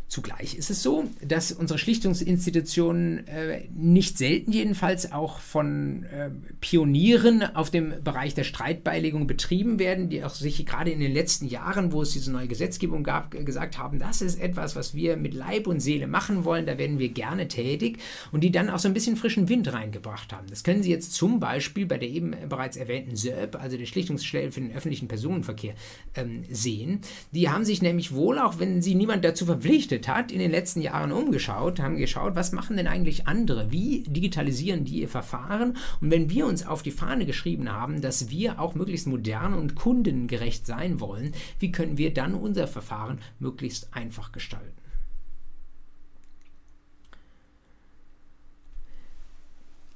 [0.08, 6.30] Zugleich ist es so, dass unsere Schlichtungsinstitutionen äh, nicht selten jedenfalls auch von äh,
[6.62, 11.46] Pionieren auf dem Bereich der Streitbeilegung betrieben werden, die auch sich gerade in den letzten
[11.46, 15.34] Jahren, wo es diese neue Gesetzgebung gab, gesagt haben, das ist etwas, was wir mit
[15.34, 17.98] Leib und Seele machen wollen, da werden wir gerne tätig
[18.32, 20.46] und die dann auch so ein bisschen frischen Wind reingebracht haben.
[20.48, 24.52] Das können Sie jetzt zum Beispiel bei der eben bereits erwähnten SERP, also der Schlichtungsstelle
[24.52, 25.74] für den öffentlichen Personenverkehr,
[26.14, 27.02] ähm, sehen.
[27.32, 30.80] Die haben sich nämlich wohl, auch wenn sie niemand dazu verpflichtet, hat, in den letzten
[30.80, 33.72] Jahren umgeschaut, haben geschaut, was machen denn eigentlich andere?
[33.72, 35.76] Wie digitalisieren die ihr Verfahren?
[36.00, 39.74] Und wenn wir uns auf die Fahne geschrieben haben, dass wir auch möglichst modern und
[39.74, 44.76] kundengerecht sein wollen, wie können wir dann unser Verfahren möglichst einfach gestalten?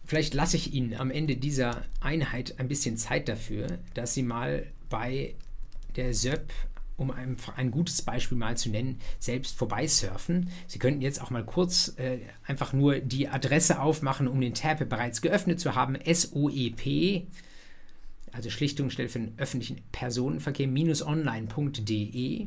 [0.05, 4.67] Vielleicht lasse ich Ihnen am Ende dieser Einheit ein bisschen Zeit dafür, dass Sie mal
[4.91, 5.35] bei
[5.97, 6.53] der SÖP
[7.03, 10.49] um ein, ein gutes Beispiel mal zu nennen, selbst vorbeisurfen.
[10.67, 14.89] Sie könnten jetzt auch mal kurz äh, einfach nur die Adresse aufmachen, um den Tab
[14.89, 15.99] bereits geöffnet zu haben.
[16.07, 17.27] SOEP,
[18.31, 22.47] also Schlichtungsstelle für den öffentlichen Personenverkehr-online.de.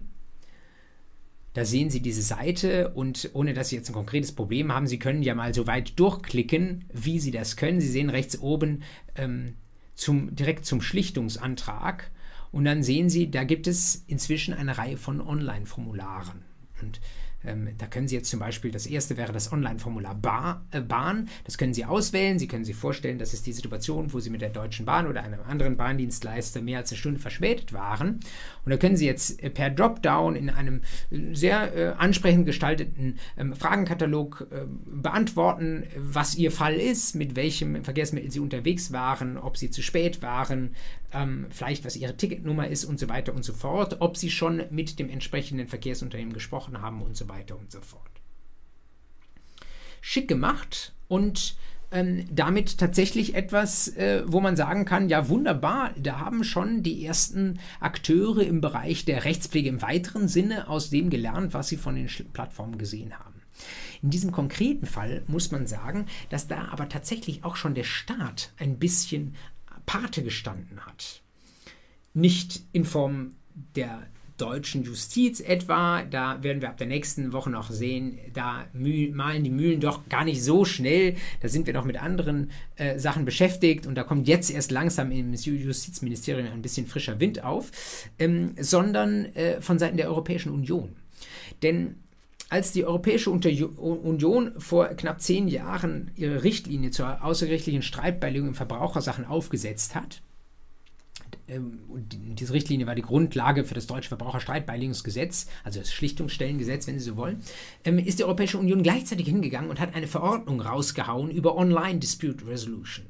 [1.53, 4.99] Da sehen Sie diese Seite und ohne dass Sie jetzt ein konkretes Problem haben, Sie
[4.99, 7.79] können ja mal so weit durchklicken, wie Sie das können.
[7.79, 8.83] Sie sehen rechts oben
[9.15, 9.53] ähm,
[9.93, 12.11] zum, direkt zum Schlichtungsantrag
[12.55, 16.45] und dann sehen Sie, da gibt es inzwischen eine Reihe von Online-Formularen.
[16.81, 17.01] Und
[17.43, 21.27] ähm, da können Sie jetzt zum Beispiel, das erste wäre das Online-Formular Bar, äh, Bahn.
[21.43, 22.39] Das können Sie auswählen.
[22.39, 25.21] Sie können sich vorstellen, das ist die Situation, wo Sie mit der Deutschen Bahn oder
[25.23, 28.21] einem anderen Bahndienstleister mehr als eine Stunde verspätet waren.
[28.63, 30.81] Und da können Sie jetzt äh, per Dropdown in einem
[31.11, 37.83] äh, sehr äh, ansprechend gestalteten ähm, Fragenkatalog äh, beantworten, was Ihr Fall ist, mit welchem
[37.83, 40.73] Verkehrsmittel Sie unterwegs waren, ob Sie zu spät waren,
[41.15, 44.63] ähm, vielleicht was Ihre Ticketnummer ist und so weiter und so fort, ob Sie schon
[44.69, 48.01] mit dem entsprechenden Verkehrsunternehmen gesprochen haben und so weiter und so fort.
[50.01, 51.57] Schick gemacht und
[51.91, 57.05] ähm, damit tatsächlich etwas, äh, wo man sagen kann, ja wunderbar, da haben schon die
[57.05, 61.95] ersten Akteure im Bereich der Rechtspflege im weiteren Sinne aus dem gelernt, was sie von
[61.95, 63.41] den Plattformen gesehen haben.
[64.01, 68.51] In diesem konkreten Fall muss man sagen, dass da aber tatsächlich auch schon der Staat
[68.57, 69.35] ein bisschen
[69.85, 71.21] Pate gestanden hat.
[72.13, 73.35] Nicht in Form
[73.75, 74.07] der
[74.37, 79.49] deutschen Justiz etwa, da werden wir ab der nächsten Woche noch sehen, da malen die
[79.49, 83.87] Mühlen doch gar nicht so schnell, da sind wir noch mit anderen äh, Sachen beschäftigt
[83.87, 87.71] und da kommt jetzt erst langsam im Justizministerium ein bisschen frischer Wind auf,
[88.19, 90.95] ähm, sondern äh, von Seiten der Europäischen Union.
[91.63, 91.95] Denn
[92.55, 99.25] als die Europäische Union vor knapp zehn Jahren ihre Richtlinie zur außergerichtlichen Streitbeilegung in Verbrauchersachen
[99.25, 100.21] aufgesetzt hat,
[101.49, 101.79] ähm,
[102.09, 107.17] diese Richtlinie war die Grundlage für das deutsche Verbraucherstreitbeilegungsgesetz, also das Schlichtungsstellengesetz, wenn Sie so
[107.17, 107.43] wollen,
[107.83, 112.47] ähm, ist die Europäische Union gleichzeitig hingegangen und hat eine Verordnung rausgehauen über Online Dispute
[112.47, 113.05] Resolution.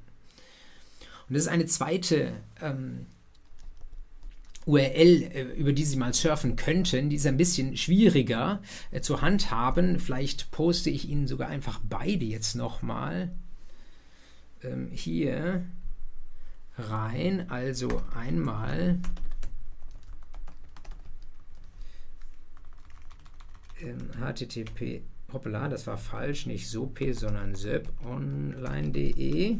[1.29, 2.31] Und das ist eine zweite
[2.63, 3.05] ähm,
[4.65, 8.61] URL, äh, über die Sie mal surfen könnten, die ist ein bisschen schwieriger
[8.91, 9.99] äh, zu handhaben.
[9.99, 13.31] Vielleicht poste ich Ihnen sogar einfach beide jetzt nochmal
[14.63, 15.63] ähm, hier
[16.77, 17.49] rein.
[17.49, 18.99] Also einmal
[23.81, 29.59] ähm, http, hoppla, das war falsch, nicht sope, sondern söponline.de.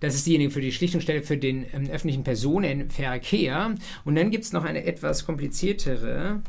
[0.00, 3.74] Das ist diejenige für die Schlichtungsstelle für den ähm, öffentlichen Personenverkehr.
[4.04, 6.42] Und dann gibt es noch eine etwas kompliziertere,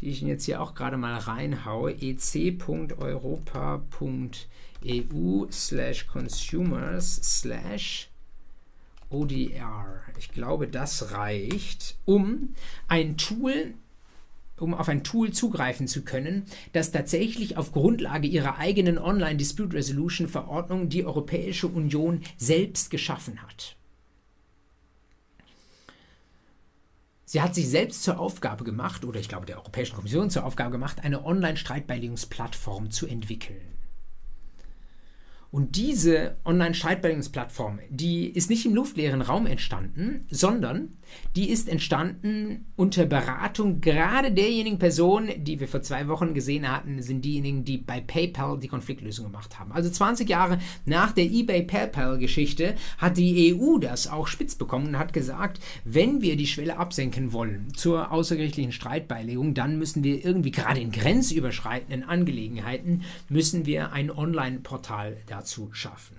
[0.00, 2.26] die ich Ihnen jetzt hier auch gerade mal reinhaue, ec.europa.eu
[5.50, 8.10] slash consumers slash
[9.10, 10.02] ODR.
[10.18, 12.54] Ich glaube, das reicht, um
[12.86, 13.74] ein Tool
[14.60, 19.74] um auf ein Tool zugreifen zu können, das tatsächlich auf Grundlage ihrer eigenen Online Dispute
[19.76, 23.76] Resolution Verordnung die Europäische Union selbst geschaffen hat.
[27.24, 30.70] Sie hat sich selbst zur Aufgabe gemacht, oder ich glaube der Europäischen Kommission zur Aufgabe
[30.70, 33.77] gemacht, eine Online-Streitbeilegungsplattform zu entwickeln.
[35.50, 40.98] Und diese Online-Streitbeilegungsplattform, die ist nicht im luftleeren Raum entstanden, sondern
[41.36, 47.00] die ist entstanden unter Beratung gerade derjenigen Personen, die wir vor zwei Wochen gesehen hatten,
[47.00, 49.72] sind diejenigen, die bei PayPal die Konfliktlösung gemacht haben.
[49.72, 55.14] Also 20 Jahre nach der eBay-PayPal-Geschichte hat die EU das auch spitz bekommen und hat
[55.14, 60.80] gesagt, wenn wir die Schwelle absenken wollen zur außergerichtlichen Streitbeilegung, dann müssen wir irgendwie gerade
[60.80, 66.16] in grenzüberschreitenden Angelegenheiten, müssen wir ein Online-Portal da dazu schaffen.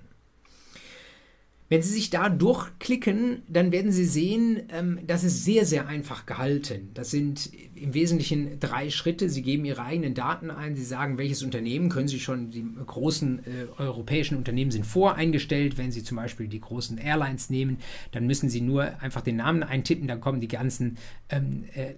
[1.70, 6.26] Wenn Sie sich da durchklicken, dann werden Sie sehen, ähm, das ist sehr, sehr einfach
[6.26, 6.90] gehalten.
[6.94, 9.30] Das sind im Wesentlichen drei Schritte.
[9.30, 13.38] Sie geben Ihre eigenen Daten ein, Sie sagen, welches Unternehmen können Sie schon, die großen
[13.46, 15.78] äh, europäischen Unternehmen sind voreingestellt.
[15.78, 17.78] Wenn Sie zum Beispiel die großen Airlines nehmen,
[18.10, 20.98] dann müssen Sie nur einfach den Namen eintippen, dann kommen die ganzen
[21.28, 21.94] ähm, äh,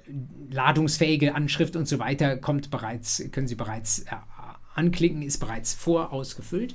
[0.51, 4.17] ladungsfähige Anschrift und so weiter, kommt bereits, können Sie bereits äh,
[4.75, 6.75] anklicken, ist bereits vorausgefüllt.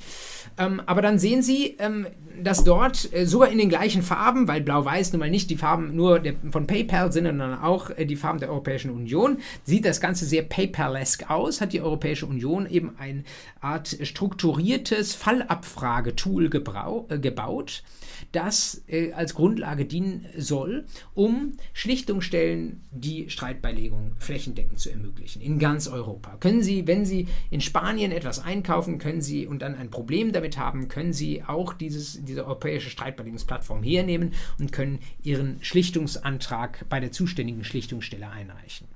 [0.57, 2.07] Ähm, aber dann sehen Sie, ähm,
[2.41, 5.95] dass dort äh, sogar in den gleichen Farben, weil Blau-Weiß nun mal nicht die Farben
[5.95, 10.01] nur der, von PayPal sind, sondern auch äh, die Farben der Europäischen Union, sieht das
[10.01, 13.23] Ganze sehr PayPal-esque aus, hat die Europäische Union eben eine
[13.61, 17.83] Art strukturiertes Fallabfragetool äh, gebaut
[18.31, 25.87] das äh, als Grundlage dienen soll, um Schlichtungsstellen die Streitbeilegung flächendeckend zu ermöglichen in ganz
[25.87, 26.37] Europa.
[26.39, 30.57] Können Sie, wenn Sie in Spanien etwas einkaufen, können Sie und dann ein Problem damit
[30.57, 37.11] haben, können Sie auch dieses, diese europäische Streitbeilegungsplattform hernehmen und können Ihren Schlichtungsantrag bei der
[37.11, 38.87] zuständigen Schlichtungsstelle einreichen.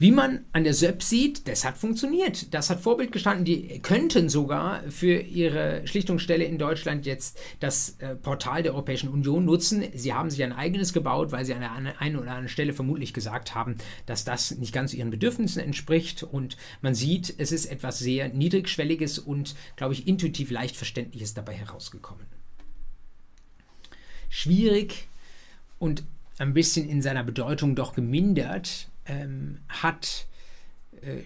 [0.00, 2.54] Wie man an der SÖP sieht, das hat funktioniert.
[2.54, 3.44] Das hat Vorbild gestanden.
[3.44, 9.44] Die könnten sogar für ihre Schlichtungsstelle in Deutschland jetzt das äh, Portal der Europäischen Union
[9.44, 9.82] nutzen.
[9.94, 13.12] Sie haben sich ein eigenes gebaut, weil sie an der einen oder anderen Stelle vermutlich
[13.12, 13.74] gesagt haben,
[14.06, 16.22] dass das nicht ganz ihren Bedürfnissen entspricht.
[16.22, 21.54] Und man sieht, es ist etwas sehr Niedrigschwelliges und, glaube ich, intuitiv leicht Verständliches dabei
[21.54, 22.26] herausgekommen.
[24.28, 25.08] Schwierig
[25.80, 26.04] und
[26.38, 30.26] ein bisschen in seiner Bedeutung doch gemindert ähm, hat,
[31.02, 31.22] äh,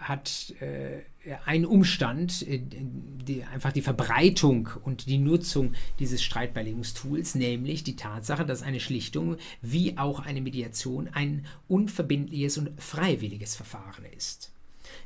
[0.00, 1.02] hat äh,
[1.44, 8.46] ein Umstand, äh, die, einfach die Verbreitung und die Nutzung dieses Streitbeilegungstools, nämlich die Tatsache,
[8.46, 14.52] dass eine Schlichtung wie auch eine Mediation ein unverbindliches und freiwilliges Verfahren ist.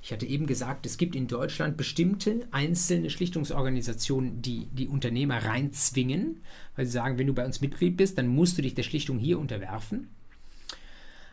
[0.02, 6.40] Ich hatte eben gesagt, es gibt in Deutschland bestimmte einzelne Schlichtungsorganisationen, die die Unternehmer reinzwingen,
[6.76, 9.18] weil sie sagen, wenn du bei uns Mitglied bist, dann musst du dich der Schlichtung
[9.18, 10.08] hier unterwerfen.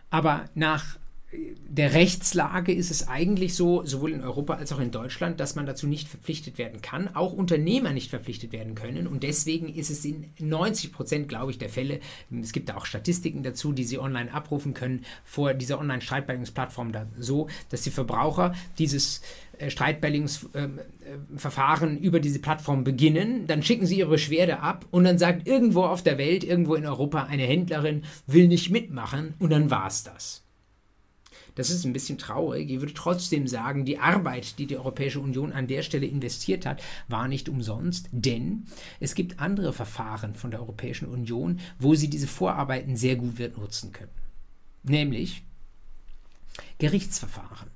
[0.09, 0.97] Aber nach
[1.31, 5.67] der Rechtslage ist es eigentlich so, sowohl in Europa als auch in Deutschland, dass man
[5.67, 9.05] dazu nicht verpflichtet werden kann, auch Unternehmer nicht verpflichtet werden können.
[9.05, 11.99] Und deswegen ist es in 90 Prozent, glaube ich, der Fälle,
[12.41, 17.47] es gibt da auch Statistiken dazu, die Sie online abrufen können, vor dieser Online-Streitbeilegungsplattform so,
[17.69, 19.21] dass die Verbraucher dieses
[19.59, 25.17] äh, Streitbeilegungsverfahren äh, über diese Plattform beginnen, dann schicken sie ihre Beschwerde ab und dann
[25.17, 29.69] sagt irgendwo auf der Welt, irgendwo in Europa eine Händlerin will nicht mitmachen und dann
[29.69, 30.45] war es das.
[31.55, 32.69] Das ist ein bisschen traurig.
[32.69, 36.81] Ich würde trotzdem sagen, die Arbeit, die die Europäische Union an der Stelle investiert hat,
[37.09, 38.63] war nicht umsonst, denn
[39.01, 43.57] es gibt andere Verfahren von der Europäischen Union, wo sie diese Vorarbeiten sehr gut wird
[43.57, 44.11] nutzen können.
[44.83, 45.43] Nämlich
[46.77, 47.69] Gerichtsverfahren.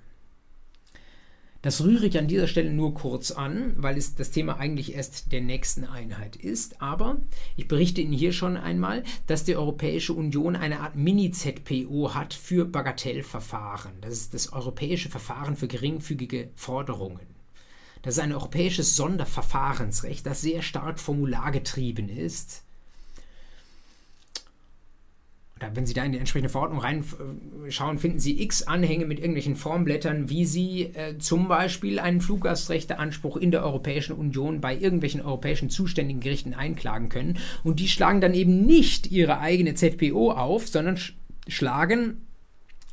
[1.64, 5.32] Das rühre ich an dieser Stelle nur kurz an, weil es das Thema eigentlich erst
[5.32, 6.82] der nächsten Einheit ist.
[6.82, 7.22] Aber
[7.56, 12.66] ich berichte Ihnen hier schon einmal, dass die Europäische Union eine Art Mini-ZPO hat für
[12.66, 13.94] Bagatellverfahren.
[14.02, 17.28] Das ist das europäische Verfahren für geringfügige Forderungen.
[18.02, 22.64] Das ist ein europäisches Sonderverfahrensrecht, das sehr stark formulargetrieben ist
[25.74, 30.30] wenn Sie da in die entsprechende Verordnung reinschauen, finden Sie x Anhänge mit irgendwelchen Formblättern,
[30.30, 36.22] wie Sie äh, zum Beispiel einen Fluggastrechteanspruch in der Europäischen Union bei irgendwelchen europäischen zuständigen
[36.22, 37.38] Gerichten einklagen können.
[37.64, 41.14] Und die schlagen dann eben nicht ihre eigene ZPO auf, sondern sch
[41.50, 42.22] schlagen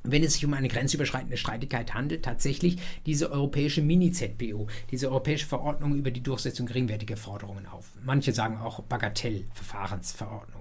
[0.02, 5.94] wenn es sich um eine grenzüberschreitende Streitigkeit handelt, tatsächlich diese europäische Mini-ZPO, diese europäische Verordnung
[5.94, 7.92] über die Durchsetzung geringwertiger Forderungen auf.
[8.04, 10.59] Manche sagen auch Bagatellverfahrensverordnung.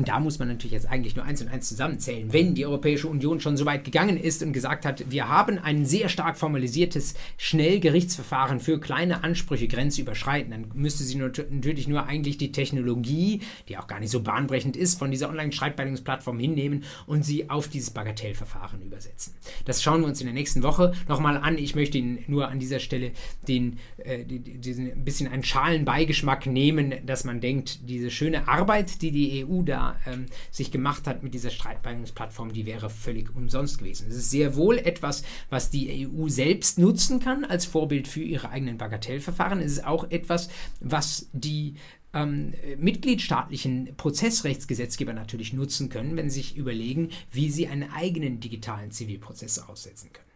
[0.00, 2.32] Und da muss man natürlich jetzt eigentlich nur eins und eins zusammenzählen.
[2.32, 5.84] Wenn die Europäische Union schon so weit gegangen ist und gesagt hat, wir haben ein
[5.84, 12.50] sehr stark formalisiertes Schnellgerichtsverfahren für kleine Ansprüche grenzüberschreitend, dann müsste sie natürlich nur eigentlich die
[12.50, 17.68] Technologie, die auch gar nicht so bahnbrechend ist, von dieser Online-Streitbeilegungsplattform hinnehmen und sie auf
[17.68, 19.34] dieses Bagatellverfahren übersetzen.
[19.66, 21.58] Das schauen wir uns in der nächsten Woche nochmal an.
[21.58, 23.12] Ich möchte Ihnen nur an dieser Stelle
[23.46, 29.10] den, äh, diesen ein bisschen einen Schalenbeigeschmack nehmen, dass man denkt, diese schöne Arbeit, die
[29.10, 34.08] die EU da ähm, sich gemacht hat mit dieser Streitbeilegungsplattform, die wäre völlig umsonst gewesen.
[34.08, 38.50] Es ist sehr wohl etwas, was die EU selbst nutzen kann als Vorbild für ihre
[38.50, 39.60] eigenen Bagatellverfahren.
[39.60, 40.48] Es ist auch etwas,
[40.80, 41.74] was die
[42.12, 48.90] ähm, mitgliedstaatlichen Prozessrechtsgesetzgeber natürlich nutzen können, wenn sie sich überlegen, wie sie einen eigenen digitalen
[48.90, 50.30] Zivilprozess aussetzen können.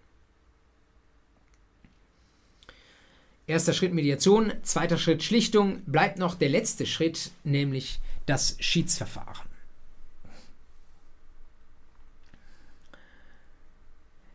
[3.47, 9.49] Erster Schritt Mediation, zweiter Schritt Schlichtung, bleibt noch der letzte Schritt, nämlich das Schiedsverfahren.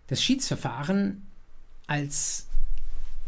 [0.08, 1.28] Das Schiedsverfahren
[1.86, 2.48] als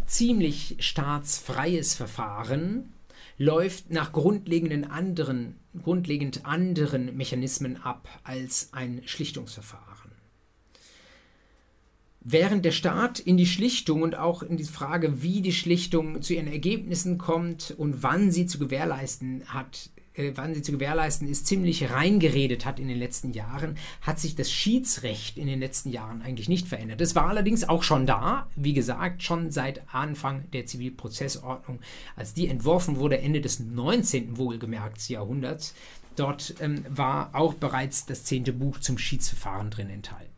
[0.08, 2.94] ziemlich staatsfreies Verfahren
[3.38, 10.12] läuft nach grundlegenden anderen, grundlegend anderen Mechanismen ab als ein Schlichtungsverfahren.
[12.24, 16.34] Während der Staat in die Schlichtung und auch in die Frage, wie die Schlichtung zu
[16.34, 21.48] ihren Ergebnissen kommt und wann sie zu gewährleisten hat, äh, wann sie zu gewährleisten ist,
[21.48, 26.22] ziemlich reingeredet hat in den letzten Jahren, hat sich das Schiedsrecht in den letzten Jahren
[26.22, 27.02] eigentlich nicht verändert.
[27.02, 31.80] Es war allerdings auch schon da, wie gesagt, schon seit Anfang der Zivilprozessordnung,
[32.16, 34.38] als die entworfen wurde, Ende des 19.
[34.38, 35.74] wohlgemerkt Jahrhunderts.
[36.16, 40.31] Dort ähm, war auch bereits das zehnte Buch zum Schiedsverfahren drin enthalten.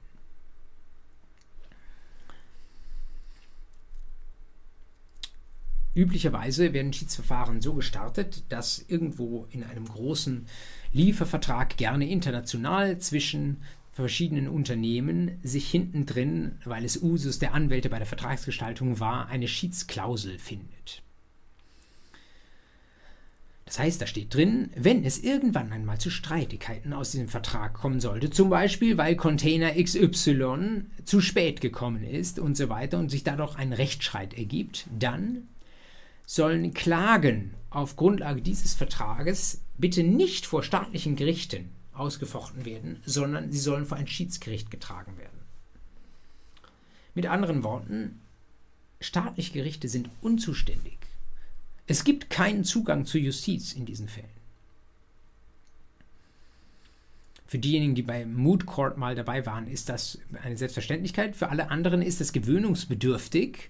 [5.95, 10.47] Üblicherweise werden Schiedsverfahren so gestartet, dass irgendwo in einem großen
[10.91, 13.57] Liefervertrag gerne international zwischen
[13.91, 19.47] verschiedenen Unternehmen sich hinten drin, weil es Usus der Anwälte bei der Vertragsgestaltung war, eine
[19.47, 21.03] Schiedsklausel findet.
[23.65, 27.99] Das heißt, da steht drin, wenn es irgendwann einmal zu Streitigkeiten aus diesem Vertrag kommen
[27.99, 33.23] sollte, zum Beispiel weil Container XY zu spät gekommen ist und so weiter und sich
[33.23, 35.47] dadurch ein Rechtsstreit ergibt, dann
[36.33, 43.59] sollen Klagen auf Grundlage dieses Vertrages bitte nicht vor staatlichen Gerichten ausgefochten werden, sondern sie
[43.59, 45.37] sollen vor ein Schiedsgericht getragen werden.
[47.13, 48.19] Mit anderen Worten,
[48.99, 50.97] staatliche Gerichte sind unzuständig.
[51.85, 54.25] Es gibt keinen Zugang zur Justiz in diesen Fällen.
[57.45, 61.35] Für diejenigen, die bei Mood Court mal dabei waren, ist das eine Selbstverständlichkeit.
[61.35, 63.69] Für alle anderen ist es gewöhnungsbedürftig.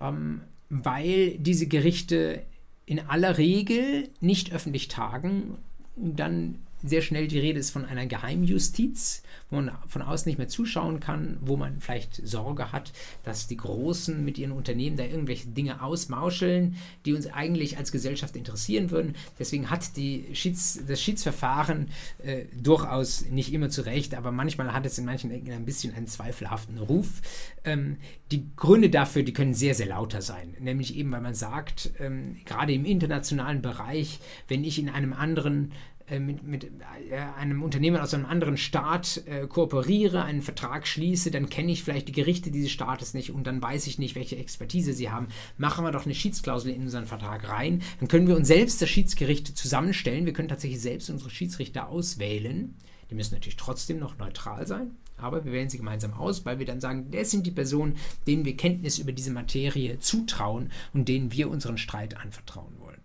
[0.00, 0.40] Ähm,
[0.70, 2.42] weil diese Gerichte
[2.86, 5.58] in aller Regel nicht öffentlich tagen
[5.96, 10.48] dann sehr schnell die Rede ist von einer Geheimjustiz, wo man von außen nicht mehr
[10.48, 12.92] zuschauen kann, wo man vielleicht Sorge hat,
[13.24, 18.36] dass die Großen mit ihren Unternehmen da irgendwelche Dinge ausmauscheln, die uns eigentlich als Gesellschaft
[18.36, 19.14] interessieren würden.
[19.38, 19.90] Deswegen hat
[20.32, 21.88] Schieds, das Schiedsverfahren
[22.22, 25.94] äh, durchaus nicht immer zu Recht, aber manchmal hat es in manchen Ecken ein bisschen
[25.94, 27.22] einen zweifelhaften Ruf.
[27.64, 27.96] Ähm,
[28.30, 30.54] die Gründe dafür, die können sehr, sehr lauter sein.
[30.60, 35.72] Nämlich eben, weil man sagt, ähm, gerade im internationalen Bereich, wenn ich in einem anderen
[36.18, 41.48] mit, mit äh, einem Unternehmen aus einem anderen Staat äh, kooperiere, einen Vertrag schließe, dann
[41.48, 44.92] kenne ich vielleicht die Gerichte dieses Staates nicht und dann weiß ich nicht, welche Expertise
[44.92, 45.28] sie haben.
[45.58, 47.82] Machen wir doch eine Schiedsklausel in unseren Vertrag rein.
[48.00, 50.26] Dann können wir uns selbst das Schiedsgericht zusammenstellen.
[50.26, 52.74] Wir können tatsächlich selbst unsere Schiedsrichter auswählen.
[53.10, 56.66] Die müssen natürlich trotzdem noch neutral sein, aber wir wählen sie gemeinsam aus, weil wir
[56.66, 57.96] dann sagen, das sind die Personen,
[58.26, 63.00] denen wir Kenntnis über diese Materie zutrauen und denen wir unseren Streit anvertrauen wollen.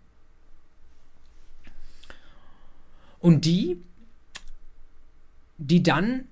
[3.25, 3.81] Und die,
[5.57, 6.25] die dann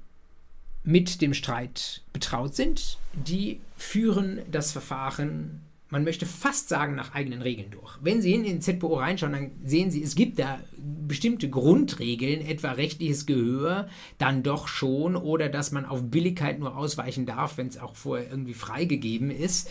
[0.84, 7.42] mit dem Streit betraut sind, die führen das Verfahren, man möchte fast sagen, nach eigenen
[7.42, 7.98] Regeln durch.
[8.04, 10.60] Wenn Sie in den ZPO reinschauen, dann sehen Sie, es gibt da
[11.08, 13.90] bestimmte Grundregeln, etwa rechtliches Gehör,
[14.20, 18.30] dann doch schon, oder dass man auf Billigkeit nur ausweichen darf, wenn es auch vorher
[18.30, 19.68] irgendwie freigegeben ist.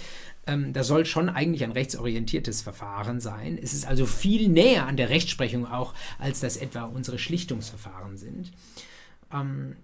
[0.46, 3.58] Ähm, das soll schon eigentlich ein rechtsorientiertes Verfahren sein.
[3.60, 8.52] Es ist also viel näher an der Rechtsprechung auch, als das etwa unsere Schlichtungsverfahren sind.
[9.32, 9.76] Ähm,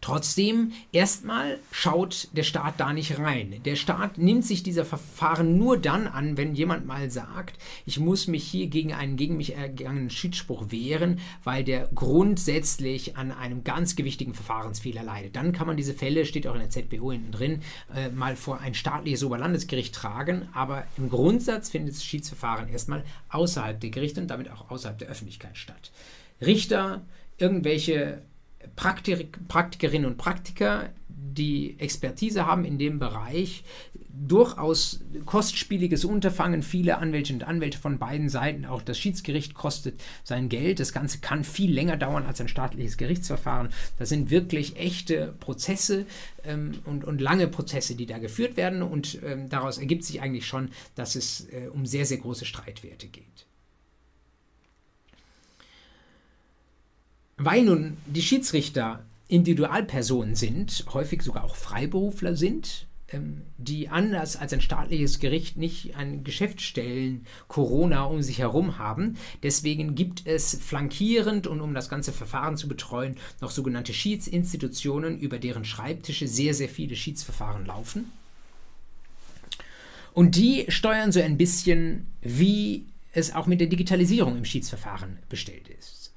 [0.00, 3.60] Trotzdem, erstmal schaut der Staat da nicht rein.
[3.64, 8.26] Der Staat nimmt sich dieser Verfahren nur dann an, wenn jemand mal sagt, ich muss
[8.26, 13.96] mich hier gegen einen gegen mich ergangenen Schiedsspruch wehren, weil der grundsätzlich an einem ganz
[13.96, 15.34] gewichtigen Verfahrensfehler leidet.
[15.34, 17.62] Dann kann man diese Fälle, steht auch in der ZBO hinten drin,
[17.94, 20.48] äh, mal vor ein staatliches Oberlandesgericht tragen.
[20.52, 25.08] Aber im Grundsatz findet das Schiedsverfahren erstmal außerhalb der Gerichte und damit auch außerhalb der
[25.08, 25.90] Öffentlichkeit statt.
[26.40, 27.02] Richter,
[27.38, 28.22] irgendwelche
[28.76, 33.64] Praktik Praktikerinnen und Praktiker, die Expertise haben in dem Bereich,
[34.18, 40.48] durchaus kostspieliges Unterfangen, viele Anwälte und Anwälte von beiden Seiten, auch das Schiedsgericht kostet sein
[40.48, 40.80] Geld.
[40.80, 43.68] Das Ganze kann viel länger dauern als ein staatliches Gerichtsverfahren.
[43.98, 46.06] Das sind wirklich echte Prozesse
[46.44, 50.46] ähm, und, und lange Prozesse, die da geführt werden und ähm, daraus ergibt sich eigentlich
[50.46, 53.45] schon, dass es äh, um sehr, sehr große Streitwerte geht.
[57.36, 64.52] Weil nun die Schiedsrichter Individualpersonen sind, häufig sogar auch Freiberufler sind, ähm, die anders als
[64.52, 69.16] ein staatliches Gericht nicht an Geschäftsstellen Corona um sich herum haben.
[69.42, 75.38] Deswegen gibt es flankierend und um das ganze Verfahren zu betreuen noch sogenannte Schiedsinstitutionen, über
[75.38, 78.10] deren Schreibtische sehr, sehr viele Schiedsverfahren laufen.
[80.14, 85.68] Und die steuern so ein bisschen, wie es auch mit der Digitalisierung im Schiedsverfahren bestellt
[85.68, 86.12] ist.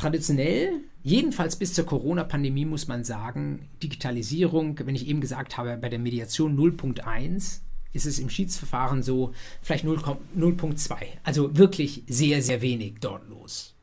[0.00, 5.90] Traditionell, jedenfalls bis zur Corona-Pandemie, muss man sagen, Digitalisierung, wenn ich eben gesagt habe, bei
[5.90, 7.60] der Mediation 0.1
[7.92, 10.96] ist es im Schiedsverfahren so vielleicht 0.2.
[11.22, 13.74] Also wirklich sehr, sehr wenig dort los.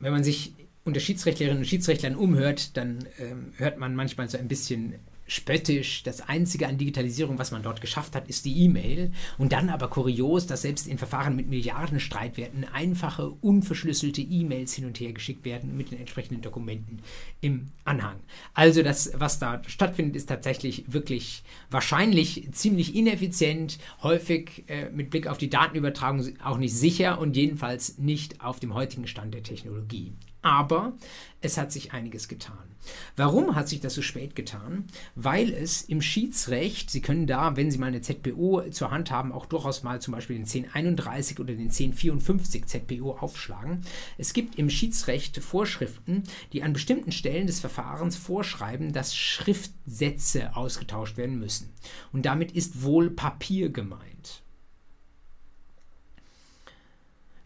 [0.00, 4.48] Wenn man sich unter Schiedsrechtlerinnen und Schiedsrechtlern umhört, dann ähm, hört man manchmal so ein
[4.48, 4.94] bisschen
[5.28, 6.02] spöttisch.
[6.02, 9.12] Das Einzige an Digitalisierung, was man dort geschafft hat, ist die E-Mail.
[9.36, 14.98] Und dann aber kurios, dass selbst in Verfahren mit Milliardenstreitwerten einfache, unverschlüsselte E-Mails hin und
[14.98, 17.00] her geschickt werden mit den entsprechenden Dokumenten
[17.40, 18.16] im Anhang.
[18.54, 25.26] Also das, was da stattfindet, ist tatsächlich wirklich wahrscheinlich ziemlich ineffizient, häufig äh, mit Blick
[25.26, 30.12] auf die Datenübertragung auch nicht sicher und jedenfalls nicht auf dem heutigen Stand der Technologie.
[30.42, 30.94] Aber
[31.40, 32.67] es hat sich einiges getan.
[33.16, 34.84] Warum hat sich das so spät getan?
[35.14, 39.32] Weil es im Schiedsrecht, Sie können da, wenn Sie mal eine ZPO zur Hand haben,
[39.32, 43.82] auch durchaus mal zum Beispiel den 1031 oder den 1054 ZPO aufschlagen.
[44.16, 46.22] Es gibt im Schiedsrecht Vorschriften,
[46.52, 51.70] die an bestimmten Stellen des Verfahrens vorschreiben, dass Schriftsätze ausgetauscht werden müssen.
[52.12, 54.42] Und damit ist wohl Papier gemeint.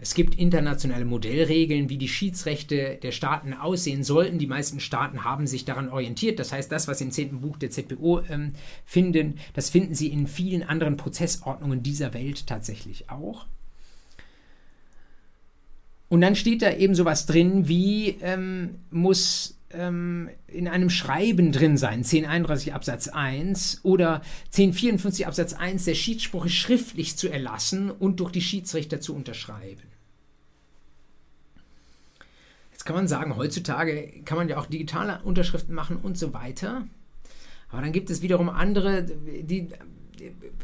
[0.03, 4.41] Es gibt internationale Modellregeln, wie die Schiedsrechte der Staaten aussehen sollten.
[4.41, 6.41] Die meisten Staaten haben sich daran orientiert.
[6.41, 8.53] Das heißt, das, was Sie im zehnten Buch der ZPO ähm,
[8.85, 13.47] finden, das finden Sie in vielen anderen Prozessordnungen dieser Welt tatsächlich auch.
[16.09, 21.77] Und dann steht da eben sowas drin, wie ähm, muss ähm, in einem Schreiben drin
[21.77, 28.33] sein, 1031 Absatz 1 oder 1054 Absatz 1 der Schiedsspruch schriftlich zu erlassen und durch
[28.33, 29.92] die Schiedsrichter zu unterschreiben.
[32.83, 36.83] Jetzt kann man sagen, heutzutage kann man ja auch digitale Unterschriften machen und so weiter.
[37.69, 39.69] Aber dann gibt es wiederum andere, die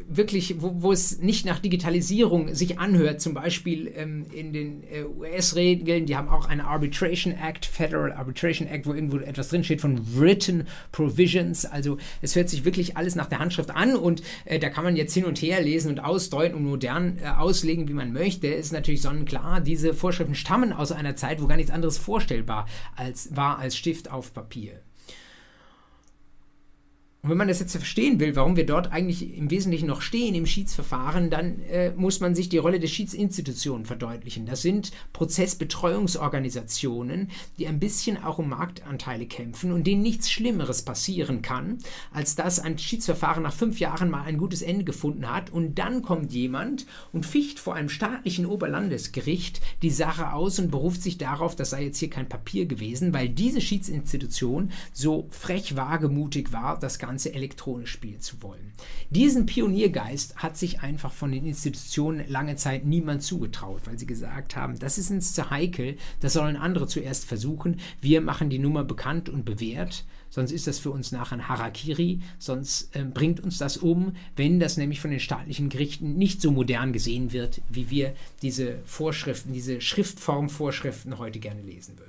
[0.09, 5.05] wirklich, wo, wo, es nicht nach Digitalisierung sich anhört, zum Beispiel ähm, in den äh,
[5.05, 10.01] US-Regeln, die haben auch eine Arbitration Act, Federal Arbitration Act, wo irgendwo etwas drinsteht von
[10.17, 11.65] Written Provisions.
[11.65, 14.97] Also es hört sich wirklich alles nach der Handschrift an und äh, da kann man
[14.97, 18.49] jetzt hin und her lesen und ausdeuten und modern äh, auslegen, wie man möchte.
[18.49, 23.35] Ist natürlich sonnenklar, diese Vorschriften stammen aus einer Zeit, wo gar nichts anderes vorstellbar als,
[23.35, 24.81] war als Stift auf Papier.
[27.29, 30.35] Und wenn man das jetzt verstehen will, warum wir dort eigentlich im Wesentlichen noch stehen
[30.35, 34.47] im Schiedsverfahren, dann äh, muss man sich die Rolle der Schiedsinstitutionen verdeutlichen.
[34.47, 41.43] Das sind Prozessbetreuungsorganisationen, die ein bisschen auch um Marktanteile kämpfen und denen nichts Schlimmeres passieren
[41.43, 41.77] kann,
[42.15, 46.01] als dass ein Schiedsverfahren nach fünf Jahren mal ein gutes Ende gefunden hat und dann
[46.01, 51.55] kommt jemand und ficht vor einem staatlichen Oberlandesgericht die Sache aus und beruft sich darauf,
[51.55, 56.99] das sei jetzt hier kein Papier gewesen, weil diese Schiedsinstitution so frech wagemutig war, das
[56.99, 58.73] Ganze elektronisch spielen zu wollen.
[59.11, 64.57] Diesen Pioniergeist hat sich einfach von den Institutionen lange Zeit niemand zugetraut, weil sie gesagt
[64.57, 68.85] haben, das ist uns zu heikel, das sollen andere zuerst versuchen, wir machen die Nummer
[68.85, 73.59] bekannt und bewährt, sonst ist das für uns nachher ein Harakiri, sonst äh, bringt uns
[73.59, 77.91] das um, wenn das nämlich von den staatlichen Gerichten nicht so modern gesehen wird, wie
[77.91, 82.08] wir diese Vorschriften, diese Schriftformvorschriften heute gerne lesen würden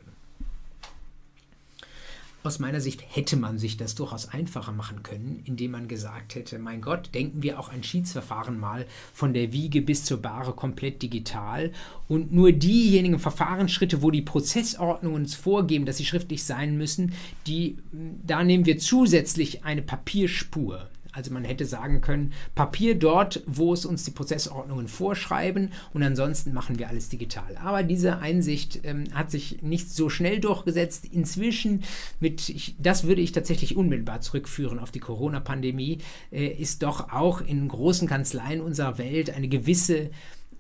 [2.44, 6.58] aus meiner Sicht hätte man sich das durchaus einfacher machen können, indem man gesagt hätte,
[6.58, 11.02] mein Gott, denken wir auch ein Schiedsverfahren mal von der Wiege bis zur Bahre komplett
[11.02, 11.72] digital
[12.08, 17.14] und nur diejenigen Verfahrensschritte, wo die Prozessordnungen uns vorgeben, dass sie schriftlich sein müssen,
[17.46, 17.78] die,
[18.26, 20.88] da nehmen wir zusätzlich eine Papierspur.
[21.20, 26.54] Also man hätte sagen können, Papier dort, wo es uns die Prozessordnungen vorschreiben und ansonsten
[26.54, 27.58] machen wir alles digital.
[27.62, 31.06] Aber diese Einsicht ähm, hat sich nicht so schnell durchgesetzt.
[31.12, 31.84] Inzwischen,
[32.22, 35.98] mit, ich, das würde ich tatsächlich unmittelbar zurückführen auf die Corona-Pandemie,
[36.32, 40.12] äh, ist doch auch in großen Kanzleien unserer Welt eine gewisse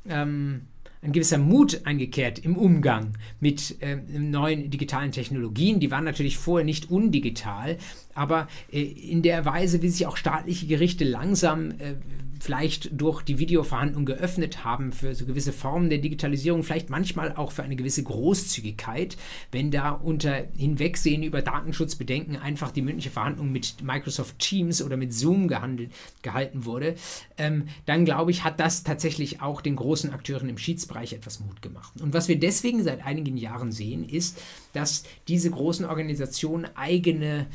[0.09, 0.63] ähm,
[1.01, 5.79] ein gewisser Mut eingekehrt im Umgang mit äh, neuen digitalen Technologien.
[5.79, 7.77] Die waren natürlich vorher nicht undigital,
[8.19, 11.95] aber äh, in der Weise, wie sich auch staatliche Gerichte langsam äh,
[12.39, 17.51] vielleicht durch die Videoverhandlung geöffnet haben für so gewisse Formen der Digitalisierung, vielleicht manchmal auch
[17.51, 19.17] für eine gewisse Großzügigkeit,
[19.51, 25.13] wenn da unter Hinwegsehen über Datenschutzbedenken einfach die mündliche Verhandlung mit Microsoft Teams oder mit
[25.13, 25.91] Zoom gehandelt,
[26.21, 26.95] gehalten wurde,
[27.37, 31.61] ähm, dann glaube ich, hat das tatsächlich auch den großen Akteuren im Schiedsbereich etwas Mut
[31.61, 31.93] gemacht.
[32.01, 34.41] Und was wir deswegen seit einigen Jahren sehen, ist,
[34.73, 37.47] dass diese großen Organisationen eigene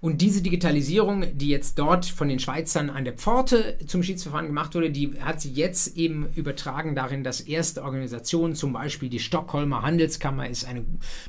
[0.00, 4.74] Und diese Digitalisierung, die jetzt dort von den Schweizern an der Pforte zum Schiedsverfahren gemacht
[4.76, 9.82] wurde, die hat sie jetzt eben übertragen darin, dass erste Organisationen, zum Beispiel die Stockholmer
[9.82, 10.84] Handelskammer, ist eine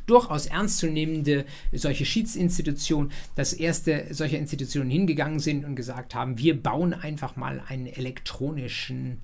[0.05, 6.93] durchaus ernstzunehmende solche Schiedsinstitution, dass erste solche Institutionen hingegangen sind und gesagt haben, wir bauen
[6.93, 9.19] einfach mal einen elektronischen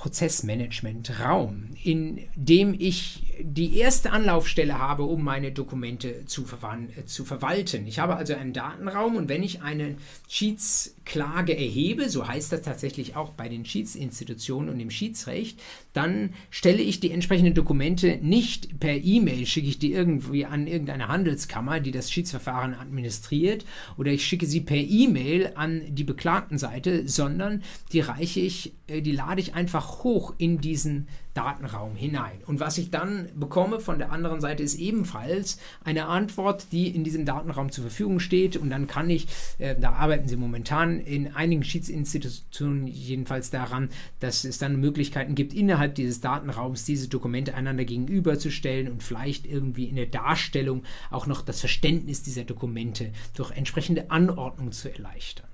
[0.00, 7.86] Prozessmanagement-Raum, in dem ich die erste Anlaufstelle habe, um meine Dokumente zu, äh, zu, verwalten.
[7.86, 9.96] Ich habe also einen Datenraum und wenn ich eine
[10.26, 15.60] Schiedsklage erhebe, so heißt das tatsächlich auch bei den Schiedsinstitutionen und im Schiedsrecht,
[15.92, 21.08] dann stelle ich die entsprechenden Dokumente nicht per E-Mail, schicke ich die irgendwie an irgendeine
[21.08, 23.66] Handelskammer, die das Schiedsverfahren administriert,
[23.98, 27.62] oder ich schicke sie per E-Mail an die Beklagtenseite, sondern
[27.92, 32.40] die reiche ich, äh, die lade ich einfach hoch in diesen Datenraum hinein.
[32.46, 37.04] Und was ich dann bekomme von der anderen Seite ist ebenfalls eine Antwort, die in
[37.04, 38.56] diesem Datenraum zur Verfügung steht.
[38.56, 44.44] Und dann kann ich, äh, da arbeiten sie momentan in einigen Schiedsinstitutionen jedenfalls daran, dass
[44.44, 49.96] es dann Möglichkeiten gibt, innerhalb dieses Datenraums diese Dokumente einander gegenüberzustellen und vielleicht irgendwie in
[49.96, 55.49] der Darstellung auch noch das Verständnis dieser Dokumente durch entsprechende Anordnung zu erleichtern.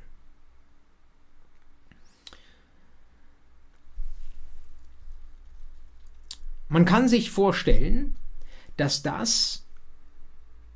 [6.69, 8.17] Man kann sich vorstellen,
[8.77, 9.67] dass das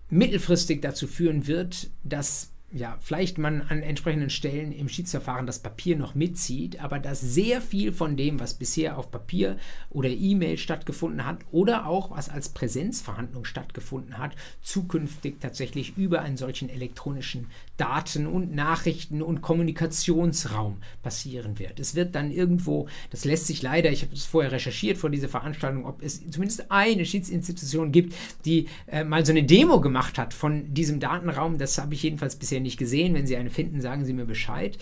[0.08, 5.97] mittelfristig dazu führen wird, dass ja, vielleicht man an entsprechenden Stellen im Schiedsverfahren das Papier
[5.97, 9.56] noch mitzieht, aber dass sehr viel von dem, was bisher auf Papier
[9.90, 16.36] oder E-Mail stattgefunden hat oder auch was als Präsenzverhandlung stattgefunden hat, zukünftig tatsächlich über einen
[16.36, 21.80] solchen elektronischen Daten- und Nachrichten- und Kommunikationsraum passieren wird.
[21.80, 25.28] Es wird dann irgendwo, das lässt sich leider, ich habe es vorher recherchiert vor dieser
[25.28, 28.14] Veranstaltung, ob es zumindest eine Schiedsinstitution gibt,
[28.44, 31.59] die äh, mal so eine Demo gemacht hat von diesem Datenraum.
[31.59, 33.14] Das habe ich jedenfalls bisher nicht gesehen.
[33.14, 34.78] Wenn Sie eine finden, sagen Sie mir Bescheid.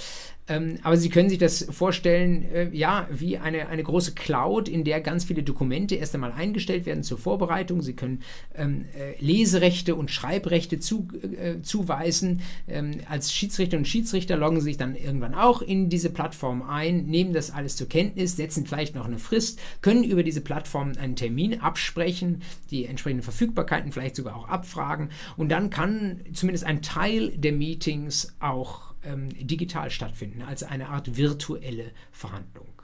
[0.48, 4.84] Ähm, aber Sie können sich das vorstellen, äh, ja, wie eine, eine große Cloud, in
[4.84, 7.82] der ganz viele Dokumente erst einmal eingestellt werden zur Vorbereitung.
[7.82, 8.22] Sie können
[8.54, 12.40] ähm, äh, Leserechte und Schreibrechte zu, äh, zuweisen.
[12.66, 17.06] Ähm, als Schiedsrichter und Schiedsrichter loggen Sie sich dann irgendwann auch in diese Plattform ein,
[17.06, 21.16] nehmen das alles zur Kenntnis, setzen vielleicht noch eine Frist, können über diese Plattform einen
[21.16, 27.30] Termin absprechen, die entsprechenden Verfügbarkeiten vielleicht sogar auch abfragen und dann kann zumindest ein Teil
[27.36, 32.78] der Meetings auch ähm, digital stattfinden, als eine Art virtuelle Verhandlung.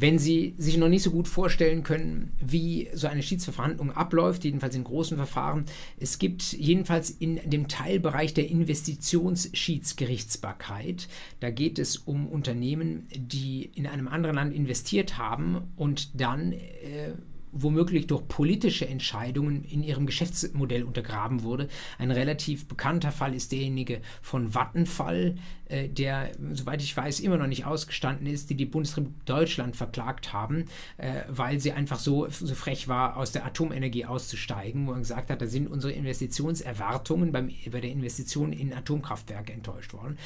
[0.00, 4.74] Wenn Sie sich noch nicht so gut vorstellen können, wie so eine Schiedsverhandlung abläuft, jedenfalls
[4.74, 5.66] in großen Verfahren,
[5.98, 11.06] es gibt jedenfalls in dem Teilbereich der Investitionsschiedsgerichtsbarkeit,
[11.40, 17.12] da geht es um Unternehmen, die in einem anderen Land investiert haben und dann äh,
[17.52, 21.68] womöglich durch politische Entscheidungen in ihrem Geschäftsmodell untergraben wurde.
[21.98, 25.36] Ein relativ bekannter Fall ist derjenige von Vattenfall,
[25.68, 30.32] äh, der, soweit ich weiß, immer noch nicht ausgestanden ist, die die Bundesrepublik Deutschland verklagt
[30.32, 30.66] haben,
[30.96, 35.30] äh, weil sie einfach so, so frech war, aus der Atomenergie auszusteigen, wo man gesagt
[35.30, 40.18] hat, da sind unsere Investitionserwartungen beim, bei der Investition in Atomkraftwerke enttäuscht worden.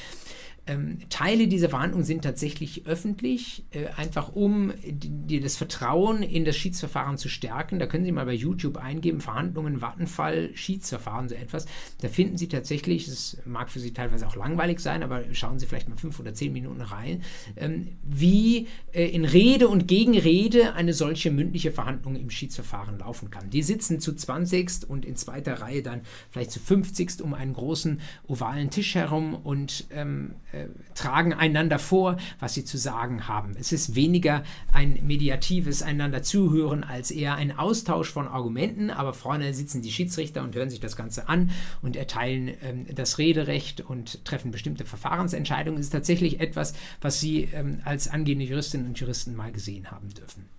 [0.67, 6.43] Ähm, Teile dieser Verhandlungen sind tatsächlich öffentlich, äh, einfach um die, die, das Vertrauen in
[6.43, 7.77] das Schiedsverfahren zu stärken.
[7.77, 11.67] Da können Sie mal bei YouTube eingeben, Verhandlungen, Wattenfall, Schiedsverfahren, so etwas.
[12.01, 15.67] Da finden Sie tatsächlich, das mag für Sie teilweise auch langweilig sein, aber schauen Sie
[15.67, 17.21] vielleicht mal fünf oder zehn Minuten rein,
[17.57, 23.51] ähm, wie äh, in Rede und Gegenrede eine solche mündliche Verhandlung im Schiedsverfahren laufen kann.
[23.51, 24.89] Die sitzen zu 20.
[24.89, 26.01] und in zweiter Reihe dann
[26.31, 27.21] vielleicht zu 50.
[27.21, 30.54] um einen großen ovalen Tisch herum und ähm, äh,
[30.93, 33.55] tragen einander vor, was sie zu sagen haben.
[33.59, 39.53] Es ist weniger ein mediatives einander zuhören als eher ein Austausch von Argumenten, aber vorne
[39.53, 41.51] sitzen die Schiedsrichter und hören sich das Ganze an
[41.81, 45.79] und erteilen ähm, das Rederecht und treffen bestimmte Verfahrensentscheidungen.
[45.79, 50.09] Es ist tatsächlich etwas, was Sie ähm, als angehende Juristinnen und Juristen mal gesehen haben
[50.09, 50.54] dürfen.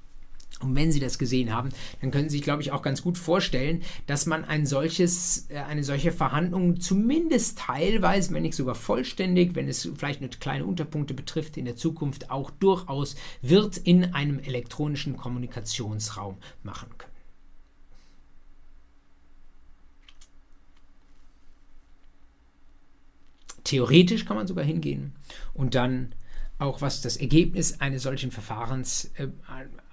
[0.61, 1.69] Und wenn Sie das gesehen haben,
[2.01, 5.59] dann können Sie sich, glaube ich, auch ganz gut vorstellen, dass man ein solches, äh,
[5.59, 11.13] eine solche Verhandlung zumindest teilweise, wenn nicht sogar vollständig, wenn es vielleicht nur kleine Unterpunkte
[11.13, 17.13] betrifft, in der Zukunft auch durchaus wird in einem elektronischen Kommunikationsraum machen können.
[23.65, 25.13] Theoretisch kann man sogar hingehen
[25.53, 26.15] und dann
[26.59, 29.29] auch was das Ergebnis eines solchen Verfahrens äh,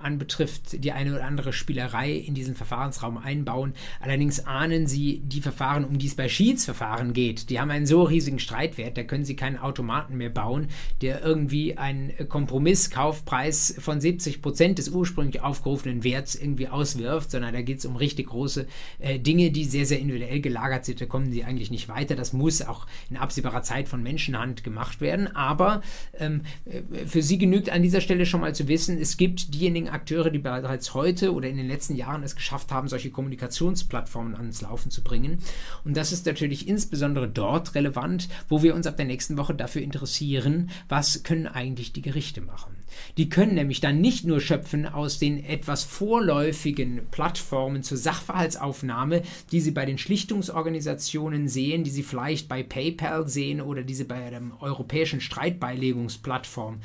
[0.03, 3.73] anbetrifft, die eine oder andere Spielerei in diesen Verfahrensraum einbauen.
[3.99, 7.49] Allerdings ahnen Sie die Verfahren, um die es bei Schiedsverfahren geht.
[7.49, 10.67] Die haben einen so riesigen Streitwert, da können Sie keinen Automaten mehr bauen,
[11.01, 17.61] der irgendwie einen Kompromisskaufpreis von 70 Prozent des ursprünglich aufgerufenen Werts irgendwie auswirft, sondern da
[17.61, 18.67] geht es um richtig große
[18.99, 21.01] äh, Dinge, die sehr, sehr individuell gelagert sind.
[21.01, 22.15] Da kommen Sie eigentlich nicht weiter.
[22.15, 25.33] Das muss auch in absehbarer Zeit von Menschenhand gemacht werden.
[25.35, 25.81] Aber
[26.19, 29.89] ähm, äh, für Sie genügt an dieser Stelle schon mal zu wissen, es gibt diejenigen
[29.93, 34.61] Akteure, die bereits heute oder in den letzten Jahren es geschafft haben, solche Kommunikationsplattformen ans
[34.61, 35.39] Laufen zu bringen.
[35.85, 39.81] Und das ist natürlich insbesondere dort relevant, wo wir uns ab der nächsten Woche dafür
[39.81, 42.75] interessieren, was können eigentlich die Gerichte machen.
[43.17, 49.61] Die können nämlich dann nicht nur schöpfen aus den etwas vorläufigen Plattformen zur Sachverhaltsaufnahme, die
[49.61, 54.29] sie bei den Schlichtungsorganisationen sehen, die sie vielleicht bei PayPal sehen oder die sie bei
[54.29, 56.79] der europäischen Streitbeilegungsplattform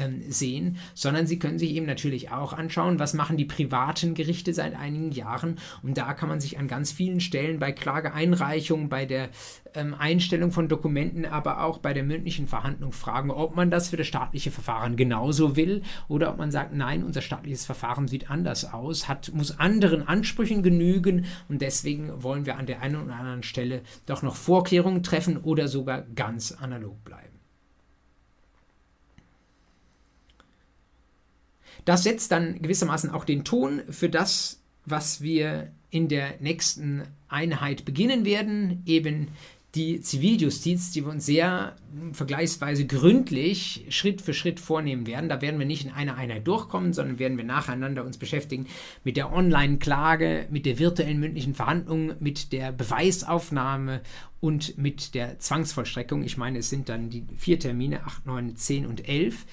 [0.00, 4.52] ähm, sehen, sondern Sie können sich eben natürlich auch anschauen, was machen die privaten Gerichte
[4.52, 5.58] seit einigen Jahren.
[5.82, 9.28] Und da kann man sich an ganz vielen Stellen bei Klageeinreichung, bei der
[9.74, 13.96] ähm, Einstellung von Dokumenten, aber auch bei der mündlichen Verhandlung fragen, ob man das für
[13.96, 18.72] das staatliche Verfahren genauso will oder ob man sagt, nein, unser staatliches Verfahren sieht anders
[18.72, 23.42] aus, hat, muss anderen Ansprüchen genügen und deswegen wollen wir an der einen oder anderen
[23.42, 27.29] Stelle doch noch Vorkehrungen treffen oder sogar ganz analog bleiben.
[31.90, 37.84] Das setzt dann gewissermaßen auch den Ton für das, was wir in der nächsten Einheit
[37.84, 39.26] beginnen werden, eben
[39.74, 41.74] die Ziviljustiz, die wir uns sehr
[42.12, 45.28] vergleichsweise gründlich Schritt für Schritt vornehmen werden.
[45.28, 48.68] Da werden wir nicht in einer Einheit durchkommen, sondern werden wir nacheinander uns beschäftigen
[49.02, 54.00] mit der Online-Klage, mit der virtuellen mündlichen Verhandlung, mit der Beweisaufnahme
[54.38, 56.22] und mit der Zwangsvollstreckung.
[56.22, 59.44] Ich meine, es sind dann die vier Termine, 8, 9, 10 und 11.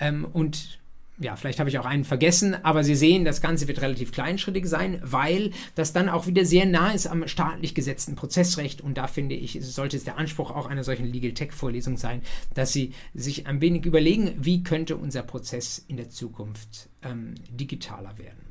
[0.00, 0.77] Ähm, und
[1.20, 4.66] ja, vielleicht habe ich auch einen vergessen, aber Sie sehen, das Ganze wird relativ kleinschrittig
[4.66, 9.08] sein, weil das dann auch wieder sehr nah ist am staatlich gesetzten Prozessrecht und da
[9.08, 12.22] finde ich, sollte es der Anspruch auch einer solchen Legal Tech Vorlesung sein,
[12.54, 18.16] dass Sie sich ein wenig überlegen, wie könnte unser Prozess in der Zukunft ähm, digitaler
[18.18, 18.48] werden.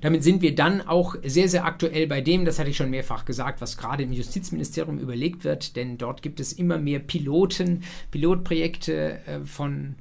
[0.00, 3.24] Damit sind wir dann auch sehr, sehr aktuell bei dem, das hatte ich schon mehrfach
[3.24, 9.20] gesagt, was gerade im Justizministerium überlegt wird, denn dort gibt es immer mehr Piloten, Pilotprojekte
[9.26, 9.94] äh, von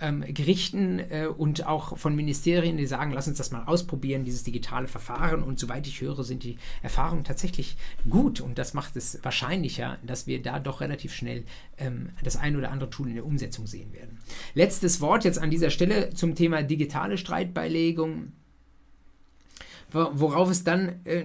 [0.00, 4.42] ähm, Gerichten äh, und auch von Ministerien, die sagen, lass uns das mal ausprobieren, dieses
[4.42, 5.42] digitale Verfahren.
[5.42, 7.76] Und soweit ich höre, sind die Erfahrungen tatsächlich
[8.08, 11.44] gut und das macht es wahrscheinlicher, dass wir da doch relativ schnell
[11.78, 14.18] ähm, das ein oder andere Tool in der Umsetzung sehen werden.
[14.54, 18.32] Letztes Wort jetzt an dieser Stelle zum Thema digitale Streitbeilegung,
[19.92, 21.24] worauf es dann äh,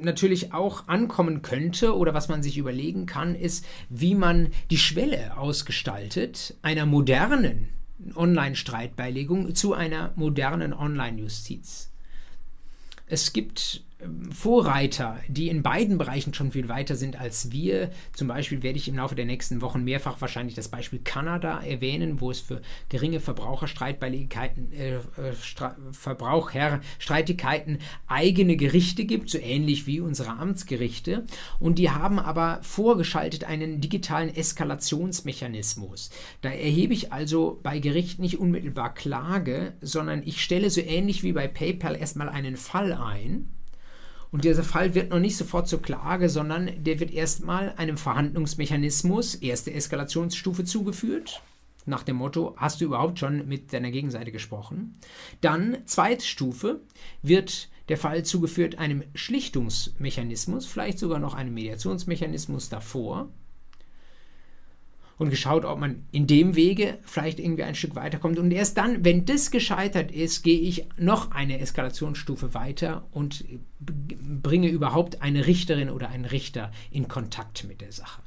[0.00, 5.36] natürlich auch ankommen könnte oder was man sich überlegen kann, ist, wie man die Schwelle
[5.36, 7.68] ausgestaltet einer modernen
[8.14, 11.90] Online-Streitbeilegung zu einer modernen Online-Justiz.
[13.06, 13.84] Es gibt
[14.30, 17.90] Vorreiter, die in beiden Bereichen schon viel weiter sind als wir.
[18.12, 22.20] Zum Beispiel werde ich im Laufe der nächsten Wochen mehrfach wahrscheinlich das Beispiel Kanada erwähnen,
[22.20, 24.98] wo es für geringe Verbraucherstreitbeiligkeiten, äh,
[25.92, 31.24] Verbraucherstreitigkeiten eigene Gerichte gibt, so ähnlich wie unsere Amtsgerichte.
[31.60, 36.10] Und die haben aber vorgeschaltet einen digitalen Eskalationsmechanismus.
[36.40, 41.32] Da erhebe ich also bei Gericht nicht unmittelbar Klage, sondern ich stelle so ähnlich wie
[41.32, 43.48] bei PayPal erstmal einen Fall ein
[44.32, 49.34] Und dieser Fall wird noch nicht sofort zur Klage, sondern der wird erstmal einem Verhandlungsmechanismus,
[49.36, 51.42] erste Eskalationsstufe zugeführt.
[51.84, 54.98] Nach dem Motto, hast du überhaupt schon mit deiner Gegenseite gesprochen?
[55.42, 56.80] Dann, zweite Stufe,
[57.20, 63.28] wird der Fall zugeführt einem Schlichtungsmechanismus, vielleicht sogar noch einem Mediationsmechanismus davor
[65.22, 68.38] und geschaut, ob man in dem Wege vielleicht irgendwie ein Stück weiterkommt.
[68.38, 73.44] Und erst dann, wenn das gescheitert ist, gehe ich noch eine Eskalationsstufe weiter und
[73.80, 78.20] bringe überhaupt eine Richterin oder einen Richter in Kontakt mit der Sache.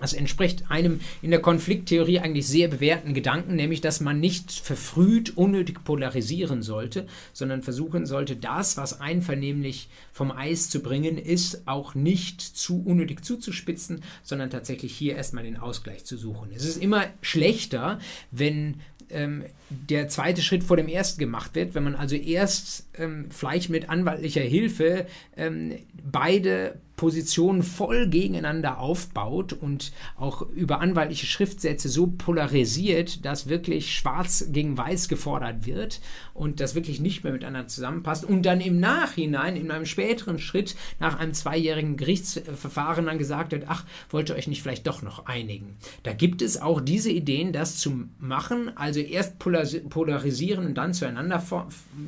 [0.00, 5.36] Das entspricht einem in der Konflikttheorie eigentlich sehr bewährten Gedanken, nämlich dass man nicht verfrüht
[5.36, 11.94] unnötig polarisieren sollte, sondern versuchen sollte, das, was einvernehmlich vom Eis zu bringen ist, auch
[11.94, 16.50] nicht zu unnötig zuzuspitzen, sondern tatsächlich hier erstmal den Ausgleich zu suchen.
[16.54, 18.00] Es ist immer schlechter,
[18.32, 18.80] wenn
[19.10, 23.70] ähm, der zweite Schritt vor dem ersten gemacht wird, wenn man also erst ähm, vielleicht
[23.70, 25.06] mit anwaltlicher Hilfe
[25.36, 25.76] ähm,
[26.10, 34.46] beide Positionen voll gegeneinander aufbaut und auch über anwaltliche Schriftsätze so polarisiert, dass wirklich schwarz
[34.50, 36.00] gegen weiß gefordert wird
[36.34, 40.76] und das wirklich nicht mehr miteinander zusammenpasst und dann im Nachhinein, in einem späteren Schritt,
[41.00, 45.26] nach einem zweijährigen Gerichtsverfahren dann gesagt wird, ach, wollt ihr euch nicht vielleicht doch noch
[45.26, 45.76] einigen.
[46.04, 51.42] Da gibt es auch diese Ideen, das zu machen, also erst polarisieren und dann zueinander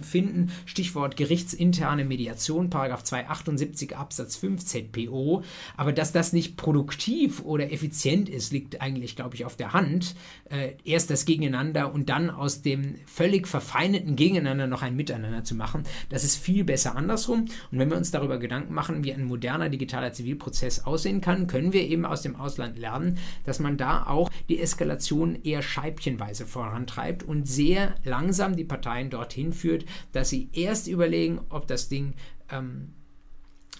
[0.02, 5.42] finden, Stichwort gerichtsinterne Mediation, Paragraph 278 Absatz 15 ZPO.
[5.76, 10.14] Aber dass das nicht produktiv oder effizient ist, liegt eigentlich, glaube ich, auf der Hand.
[10.50, 15.54] Äh, erst das Gegeneinander und dann aus dem völlig verfeindeten Gegeneinander noch ein Miteinander zu
[15.54, 15.84] machen.
[16.08, 17.46] Das ist viel besser andersrum.
[17.70, 21.72] Und wenn wir uns darüber Gedanken machen, wie ein moderner digitaler Zivilprozess aussehen kann, können
[21.72, 27.22] wir eben aus dem Ausland lernen, dass man da auch die Eskalation eher scheibchenweise vorantreibt
[27.22, 32.14] und sehr langsam die Parteien dorthin führt, dass sie erst überlegen, ob das Ding
[32.50, 32.92] ähm,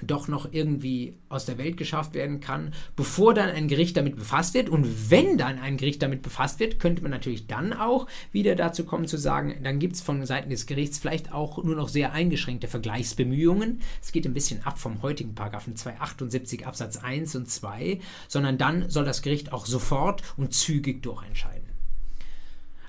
[0.02, 4.54] doch noch irgendwie aus der Welt geschafft werden kann, bevor dann ein Gericht damit befasst
[4.54, 4.68] wird.
[4.68, 8.84] Und wenn dann ein Gericht damit befasst wird, könnte man natürlich dann auch wieder dazu
[8.84, 12.12] kommen zu sagen, dann gibt es von Seiten des Gerichts vielleicht auch nur noch sehr
[12.12, 13.80] eingeschränkte Vergleichsbemühungen.
[14.02, 18.90] Es geht ein bisschen ab vom heutigen Paragraphen 278 Absatz 1 und 2, sondern dann
[18.90, 21.65] soll das Gericht auch sofort und zügig durchentscheiden.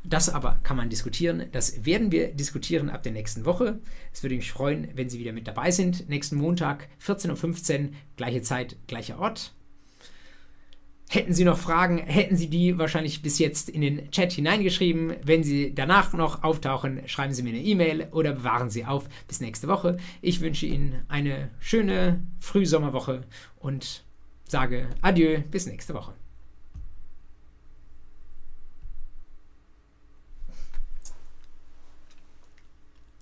[0.10, 1.48] Das aber kann man diskutieren.
[1.52, 3.82] Das werden wir diskutieren ab der nächsten Woche.
[4.14, 6.08] Es würde mich freuen, wenn Sie wieder mit dabei sind.
[6.08, 9.54] Nächsten Montag, 14.15 Uhr, gleiche Zeit, gleicher Ort.
[11.10, 15.16] Hätten Sie noch Fragen, hätten Sie die wahrscheinlich bis jetzt in den Chat hineingeschrieben.
[15.24, 19.42] Wenn Sie danach noch auftauchen, schreiben Sie mir eine E-Mail oder bewahren Sie auf bis
[19.42, 19.98] nächste Woche.
[20.22, 23.22] Ich wünsche Ihnen eine schöne Frühsommerwoche
[23.58, 24.06] und
[24.46, 26.14] sage Adieu, bis nächste Woche.